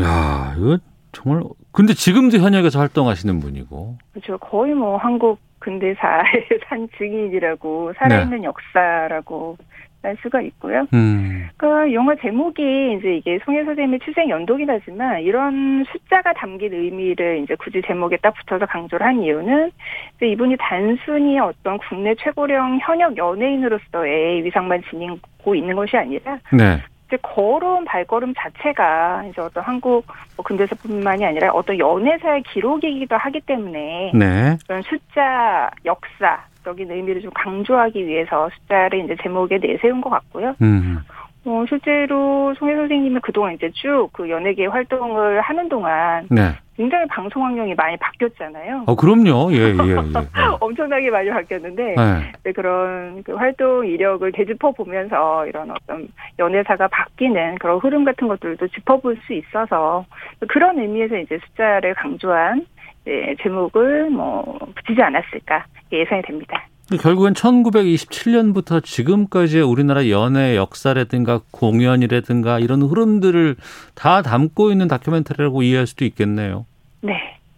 [0.00, 0.78] 야, 이거
[1.12, 3.96] 정말 근데 지금도 현역에서 활동하시는 분이고.
[4.12, 4.38] 그렇죠.
[4.38, 6.24] 거의 뭐 한국 근대사의
[6.68, 9.56] 산 증인이라고 살아있는 역사라고
[10.02, 10.86] 할 수가 있고요.
[10.94, 11.48] 음.
[11.56, 17.54] 그 영화 제목이 이제 이게 송혜 선생님의 출생 연도긴 하지만 이런 숫자가 담긴 의미를 이제
[17.56, 19.70] 굳이 제목에 딱 붙여서 강조를 한 이유는
[20.16, 26.80] 이제 이분이 단순히 어떤 국내 최고령 현역 연예인으로서의 위상만 지니고 있는 것이 아니라 네.
[27.06, 30.04] 이제 걸어온 발걸음 자체가 이제 어떤 한국
[30.36, 34.56] 뭐 근대사뿐만이 아니라 어떤 연애사의 기록이기도 하기 때문에 네.
[34.66, 40.56] 그런 숫자 역사 적인 의미를 좀 강조하기 위해서 숫자를 이제 제목에 내세운 것 같고요.
[40.60, 40.98] 음.
[41.44, 46.50] 어, 실제로 송혜 선생님은 그동안 이제 쭉 그 연예계 활동을 하는 동안 네.
[46.76, 48.82] 굉장히 방송 환경이 많이 바뀌었잖아요.
[48.86, 49.52] 어, 그럼요.
[49.52, 49.96] 예, 예, 예.
[50.58, 52.32] 엄청나게 많이 바뀌었는데 네.
[52.42, 56.08] 네, 그런 그 활동 이력을 되짚어 보면서 이런 어떤
[56.40, 60.04] 연애사가 바뀌는 그런 흐름 같은 것들도 짚어볼 수 있어서
[60.48, 62.66] 그런 의미에서 이제 숫자를 강조한
[63.04, 66.66] 네, 제목을 뭐 붙이지 않았을까 예상이 됩니다.
[67.02, 73.56] 결국엔 1927년부터 지금까지의 우리나라 연애 역사라든가 공연이라든가 이런 흐름들을
[73.94, 76.66] 다 담고 있는 다큐멘터리라고 이해할 수도 있겠네요.
[77.02, 77.14] 네.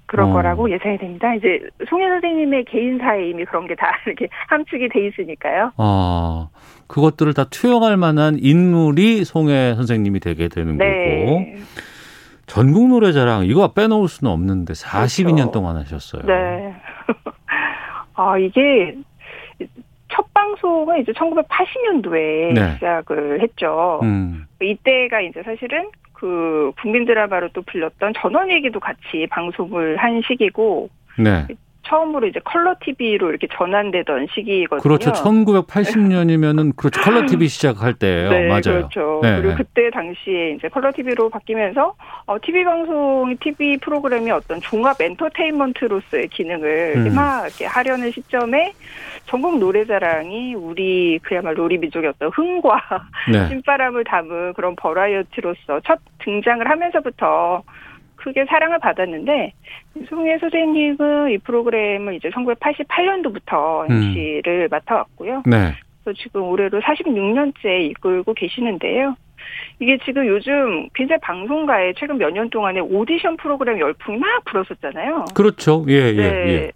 [0.06, 0.32] 그럴 어.
[0.32, 1.34] 거라고 예상이 됩니다.
[1.34, 1.60] 이제
[1.90, 5.72] 송혜 선생님의 개인사에 이미 그런 게 다 이렇게 함축이 돼 있으니까요.
[5.76, 6.48] 아,
[6.86, 10.84] 그것들을 다 투영할 만한 인물이 송혜 선생님이 되게 되는 거고.
[10.90, 11.56] 네.
[12.46, 16.22] 전국 노래자랑 이거 빼놓을 수는 없는데 42년 동안 하셨어요.
[16.24, 16.74] 네.
[18.18, 18.96] 아, 이게
[20.08, 22.74] 첫 방송은 이제 1980년도에 네.
[22.74, 24.00] 시작을 했죠.
[24.02, 24.46] 음.
[24.60, 31.46] 이때가 이제 사실은 그 국민 드라마로 또 불렸던 전원 얘기도 같이 방송을 한 시기고 네.
[31.88, 34.82] 처음으로 이제 컬러 TV로 이렇게 전환되던 시기거든요.
[34.82, 35.12] 그렇죠.
[35.12, 37.00] 1980년이면은 그렇죠.
[37.00, 38.30] 컬러 TV 시작할 때예요.
[38.30, 38.60] 네, 맞아요.
[38.88, 39.20] 그렇죠.
[39.22, 39.54] 네, 그리고 네.
[39.56, 41.94] 그때 당시에 이제 컬러 TV로 바뀌면서
[42.26, 47.14] 어, TV 방송, TV 프로그램이 어떤 종합 엔터테인먼트로서의 기능을 음.
[47.14, 48.72] 막 이렇게 하려는 시점에
[49.26, 52.80] 전국 노래자랑이 우리 그야말로 우리 민족의 어떤 흥과
[53.30, 53.48] 네.
[53.48, 57.62] 신바람을 담은 그런 버라이어티로서 첫 등장을 하면서부터
[58.18, 59.52] 크게 사랑을 받았는데
[60.08, 63.94] 송혜 선생님은 이 프로그램을 이제 1988년도부터 음.
[64.14, 65.42] MC를 맡아왔고요.
[65.46, 65.72] 네.
[66.04, 69.14] 그래서 지금 올해로 46년째 이끌고 계시는데요.
[69.78, 75.26] 이게 지금 요즘 굉장히 방송가에 최근 몇 년 동안에 오디션 프로그램 열풍이 막 불었었잖아요.
[75.34, 75.84] 그렇죠.
[75.88, 76.48] 예, 예, 네.
[76.48, 76.72] 예.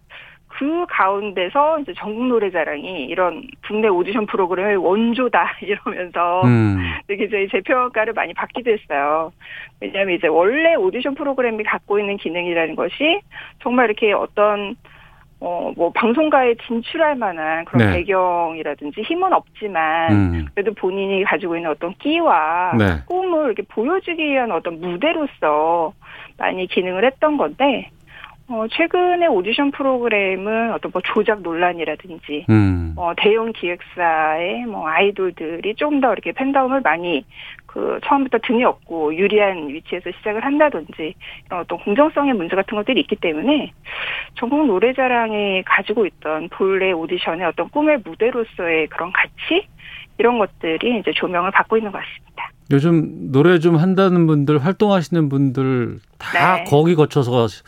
[0.63, 6.79] 그 가운데서 이제 전국 노래자랑이 이런 국내 오디션 프로그램의 원조다 이러면서 음.
[7.09, 9.33] 되게 저희 재평가를 많이 받기도 했어요.
[9.81, 13.21] 왜냐하면 이제 원래 오디션 프로그램이 갖고 있는 기능이라는 것이
[13.61, 14.77] 정말 이렇게 어떤
[15.41, 17.97] 어, 뭐, 방송가에 진출할 만한 그런 네.
[17.97, 20.47] 배경이라든지 힘은 없지만, 음.
[20.55, 23.03] 그래도 본인이 가지고 있는 어떤 끼와 네.
[23.07, 25.95] 꿈을 이렇게 보여주기 위한 어떤 무대로서
[26.39, 27.91] 많이 기능을 했던 건데,
[28.49, 32.95] 어, 최근에 오디션 프로그램은 어떤 뭐 조작 논란이라든지, 음.
[32.97, 37.24] 어, 대형 기획사의 뭐 아이돌들이 좀 더 이렇게 팬덤을 많이
[37.66, 41.14] 그 처음부터 등에 업고 유리한 위치에서 시작을 한다든지
[41.47, 43.72] 이런 어떤 공정성의 문제 같은 것들이 있기 때문에
[44.34, 49.66] 전국 노래자랑이 가지고 있던 본래 오디션의 어떤 꿈의 무대로서의 그런 가치
[50.18, 52.51] 이런 것들이 이제 조명을 받고 있는 것 같습니다.
[52.73, 56.64] 요즘 노래 좀 한다는 분들, 활동하시는 분들 다 네.
[56.64, 57.62] 거기 거쳐서 시-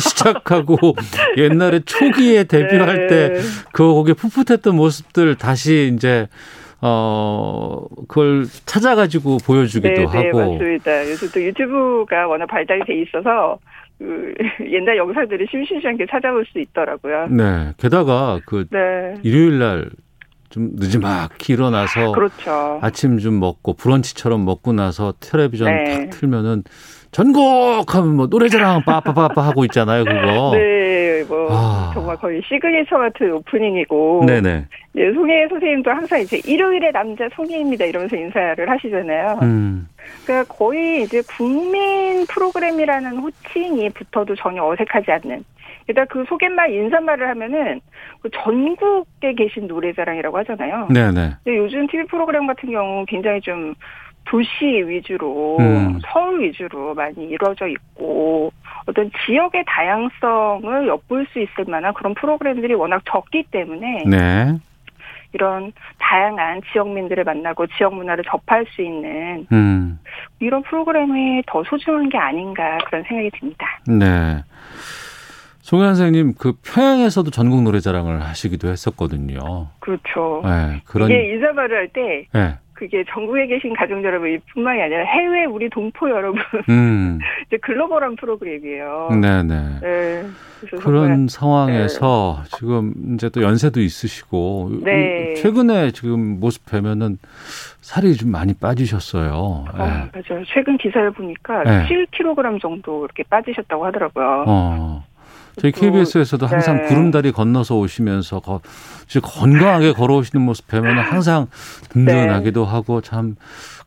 [0.00, 0.76] 시작하고
[1.36, 3.32] 옛날에 초기에 데뷔할 네.
[3.34, 6.28] 때그 거기에 풋풋했던 모습들 다시 이제
[6.80, 11.10] 어 그걸 찾아가지고 보여주기도 네, 네, 하고 맞습니다.
[11.10, 13.58] 요즘 또 유튜브가 워낙 발달이 돼 있어서
[13.98, 14.34] 그
[14.70, 17.26] 옛날 영상들을 심심찮게 찾아볼 수 있더라고요.
[17.30, 19.14] 네 게다가 그 네.
[19.22, 19.86] 일요일 날
[20.54, 22.78] 좀 늦지막히 일어나서 그렇죠.
[22.80, 25.84] 아침 좀 먹고 브런치처럼 먹고 나서 텔레비전 네.
[25.84, 26.62] 탁 틀면은
[27.10, 31.90] 전국 하면 뭐 노래자랑 빠빠빠빠 하고 있잖아요 그거 네, 뭐 아.
[31.92, 34.24] 정말 거의 시그니처 같은 오프닝이고.
[34.26, 39.40] 네네 예, 송혜 선생님도 항상 이제 일요일의 남자 송혜입니다 이러면서 인사를 하시잖아요.
[39.42, 39.88] 음
[40.24, 45.44] 그러니까 거의 이제 국민 프로그램이라는 호칭이 붙어도 전혀 어색하지 않는.
[45.86, 47.80] 일단 그 소개말 인사말을 하면은
[48.20, 50.88] 그 전국에 계신 노래자랑이라고 하잖아요.
[50.88, 53.74] 네네 근데 요즘 TV 프로그램 같은 경우 굉장히 좀
[54.24, 56.00] 도시 위주로 음.
[56.06, 58.52] 서울 위주로 많이 이루어져 있고
[58.86, 64.58] 어떤 지역의 다양성을 엿볼 수 있을 만한 그런 프로그램들이 워낙 적기 때문에 네
[65.32, 69.98] 이런 다양한 지역민들을 만나고 지역 문화를 접할 수 있는 음.
[70.38, 73.66] 이런 프로그램이 더 소중한 게 아닌가 그런 생각이 듭니다.
[73.86, 74.42] 네.
[75.74, 79.40] 송혜 선생님 그 평양에서도 전국 노래자랑을 하시기도 했었거든요.
[79.80, 80.40] 그렇죠.
[80.44, 82.54] 네, 그런 이게 인사말을 할때 네.
[82.74, 87.18] 그게 전국에 계신 가족 여러분뿐만이 아니라 해외 우리 동포 여러분 음.
[87.48, 89.08] 이제 글로벌한 프로그램이에요.
[89.20, 89.78] 네, 네.
[89.80, 90.26] 네.
[90.60, 95.34] 그래서 그런 상황에서 지금 이제 또 연세도 있으시고 네.
[95.34, 97.18] 최근에 지금 모습 뵈면은
[97.80, 99.32] 살이 좀 많이 빠지셨어요.
[99.32, 99.82] 어, 네.
[99.82, 100.44] 맞아요.
[100.46, 101.88] 최근 기사를 보니까 네.
[101.88, 104.44] 7kg 정도 이렇게 빠지셨다고 하더라고요.
[104.46, 105.04] 어.
[105.56, 106.86] 저희 또, KBS에서도 항상 네.
[106.86, 108.60] 구름다리 건너서 오시면서 거,
[109.22, 111.46] 건강하게 걸어오시는 모습 뵈면 항상
[111.90, 112.70] 든든하기도 네.
[112.70, 113.36] 하고 참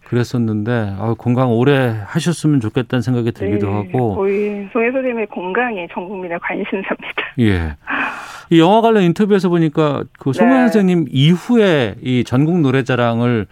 [0.05, 6.07] 그랬었는데 아, 건강 오래 하셨으면 좋겠다는 생각이 들기도 네, 하고 거의 송혜 선생님의 건강이 전
[6.07, 7.23] 국민의 관심사입니다.
[7.39, 7.75] 예.
[8.49, 10.59] 이 영화 관련 인터뷰에서 보니까 그 송혜 네.
[10.59, 13.47] 선생님 이후에 이 전국 노래자랑을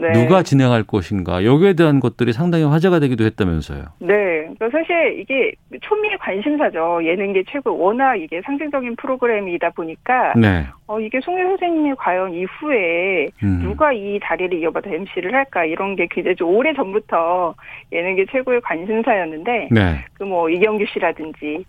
[0.00, 0.12] 네.
[0.12, 3.84] 누가 진행할 것인가 여기에 대한 것들이 상당히 화제가 되기도 했다면서요.
[3.98, 4.48] 네.
[4.58, 7.00] 그러니까 사실 이게 초미의 관심사죠.
[7.04, 10.66] 예능계 최고 워낙 이게 상징적인 프로그램이다 보니까 네.
[10.86, 13.60] 어 이게 송혜 선생님이 과연 이후에 음.
[13.62, 17.54] 누가 이 자리를 이어받아 MC를 할까 이런 게 굉장히 좀 오래 전부터
[17.92, 20.04] 예능계 최고의 관심사였는데 네.
[20.14, 21.64] 그뭐 이경규 씨라든지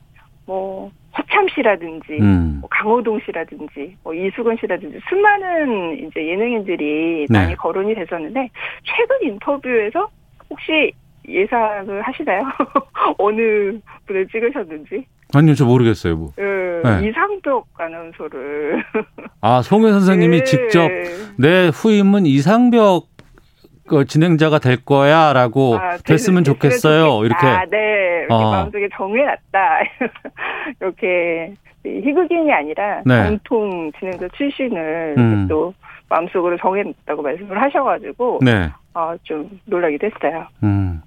[0.45, 2.57] 뭐 허참 씨라든지 음.
[2.61, 7.39] 뭐 강호동 씨라든지 뭐 이수근 씨라든지 수많은 이제 예능인들이 네.
[7.39, 8.49] 많이 거론이 됐었는데
[8.83, 10.09] 최근 인터뷰에서
[10.49, 10.93] 혹시
[11.27, 12.41] 예상을 하시나요?
[13.17, 15.05] 어느 분을 찍으셨는지?
[15.33, 16.15] 아니요, 저 모르겠어요.
[16.17, 16.31] 뭐.
[16.35, 17.07] 그 네.
[17.07, 18.83] 이상벽 아나운서를
[19.39, 20.43] 아, 송혜 선생님이 네.
[20.43, 20.89] 직접
[21.37, 23.07] 내 후임은 이상벽
[23.87, 27.05] 그 진행자가 될 거야라고 아, 됐으면 좋겠어요.
[27.05, 27.25] 좋겠다.
[27.25, 27.69] 이렇게.
[27.71, 28.51] 네, 이렇게 어.
[28.51, 29.79] 마음속에 정해놨다.
[30.79, 31.53] 이렇게
[31.83, 33.23] 희극인이 아니라 네.
[33.25, 35.47] 정통 진행자 출신을 음.
[35.49, 35.73] 또
[36.09, 38.69] 마음속으로 정해놨다고 말씀을 하셔가지고 네.
[38.93, 40.47] 어, 좀 놀라기도 했어요.
[40.63, 41.01] 음.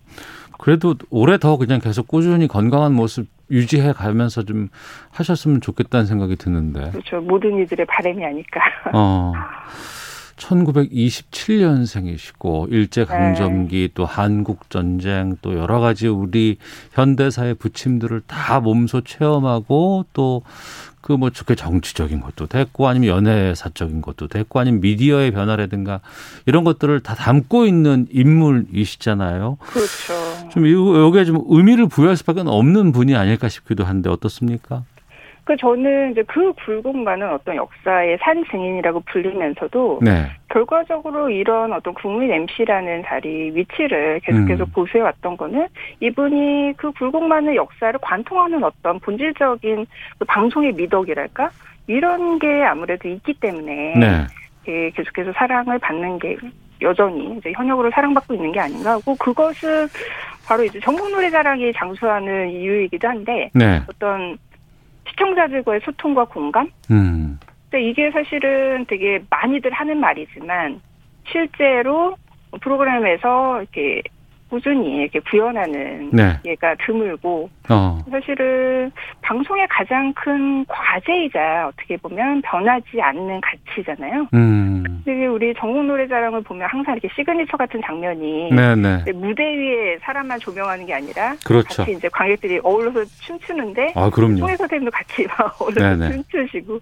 [0.58, 4.68] 그래도 올해 더 그냥 계속 꾸준히 건강한 모습 유지해 가면서 좀
[5.12, 6.90] 하셨으면 좋겠다는 생각이 드는데.
[6.90, 7.20] 그렇죠.
[7.20, 8.60] 모든 이들의 바람이 아닐까.
[8.92, 9.32] 어.
[10.36, 16.56] 1927년생이시고 일제 강점기 또 한국 전쟁 또 여러 가지 우리
[16.92, 20.42] 현대사의 부침들을 다 몸소 체험하고 또
[21.04, 26.00] 그뭐 좋게 정치적인 것도 됐고 아니면 연애사적인 것도 됐고 아니면 미디어의 변화라든가
[26.46, 29.58] 이런 것들을 다 담고 있는 인물이시잖아요.
[29.60, 30.48] 그렇죠.
[30.50, 34.84] 좀 여기에 좀 의미를 부여할 수밖에 없는 분이 아닐까 싶기도 한데 어떻습니까?
[35.44, 40.26] 그 저는 이제 그 굴곡만은 어떤 역사의 산 증인이라고 불리면서도 네.
[40.48, 44.70] 결과적으로 이런 어떤 국민 MC라는 자리 위치를 계속해서 음.
[44.72, 45.66] 보수해 왔던 거는
[46.00, 49.86] 이분이 그 굴곡만의 역사를 관통하는 어떤 본질적인
[50.18, 51.50] 그 방송의 미덕이랄까
[51.86, 54.26] 이런 게 아무래도 있기 때문에 네.
[54.66, 56.36] 예, 계속해서 사랑을 받는 게
[56.80, 59.88] 여전히 이제 현역으로 사랑받고 있는 게 아닌가 하고 그것은
[60.46, 63.80] 바로 이제 전국 노래자랑이 장수하는 이유이기도 한데 네.
[63.88, 64.36] 어떤
[65.08, 67.38] 시청자들과의 소통과 공감 음.
[67.70, 70.80] 근데 이게 사실은 되게 많이들 하는 말이지만
[71.26, 72.16] 실제로
[72.60, 74.02] 프로그램에서 이렇게
[74.54, 76.38] 꾸준히 이렇게 구현하는 네.
[76.44, 77.98] 예가 드물고 어.
[78.08, 84.28] 사실은 방송의 가장 큰 과제이자 어떻게 보면 변하지 않는 가치잖아요.
[84.32, 85.02] 음.
[85.04, 88.98] 근데 우리 전국 노래자랑을 보면 항상 이렇게 시그니처 같은 장면이 네네.
[89.02, 91.82] 이제 무대 위에 사람만 조명하는 게 아니라 그렇죠.
[91.82, 94.36] 같이 이제 관객들이 어울러서 춤추는데 아, 그럼요.
[94.36, 96.12] 송해 선생님도 같이 막 어울러서 네네.
[96.12, 96.78] 춤추시고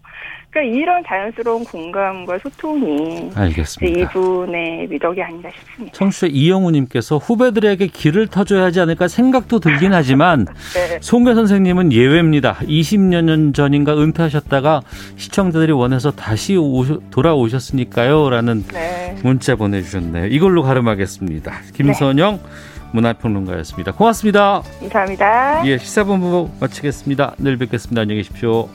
[0.52, 4.10] 그러니까 이런 자연스러운 공감과 소통이 알겠습니다.
[4.10, 5.96] 이분의 미덕이 아닌가 싶습니다.
[5.96, 10.44] 청취자 이영우님께서 후배들에게 길을 터줘야 하지 않을까 생각도 들긴 하지만
[10.74, 10.98] 네.
[11.00, 12.56] 송배 선생님은 예외입니다.
[12.64, 14.82] 20년 년 전인가 은퇴하셨다가
[15.16, 18.28] 시청자들이 원해서 다시 오셔, 돌아오셨으니까요.
[18.28, 19.16] 라는 네.
[19.22, 20.26] 문자 보내주셨네요.
[20.26, 21.50] 이걸로 가름하겠습니다.
[21.74, 22.40] 김선영
[22.92, 23.92] 문화평론가였습니다.
[23.92, 24.60] 고맙습니다.
[24.80, 25.66] 감사합니다.
[25.66, 27.36] 예, 시사본부 마치겠습니다.
[27.38, 28.02] 내일 뵙겠습니다.
[28.02, 28.68] 안녕히 계십시오.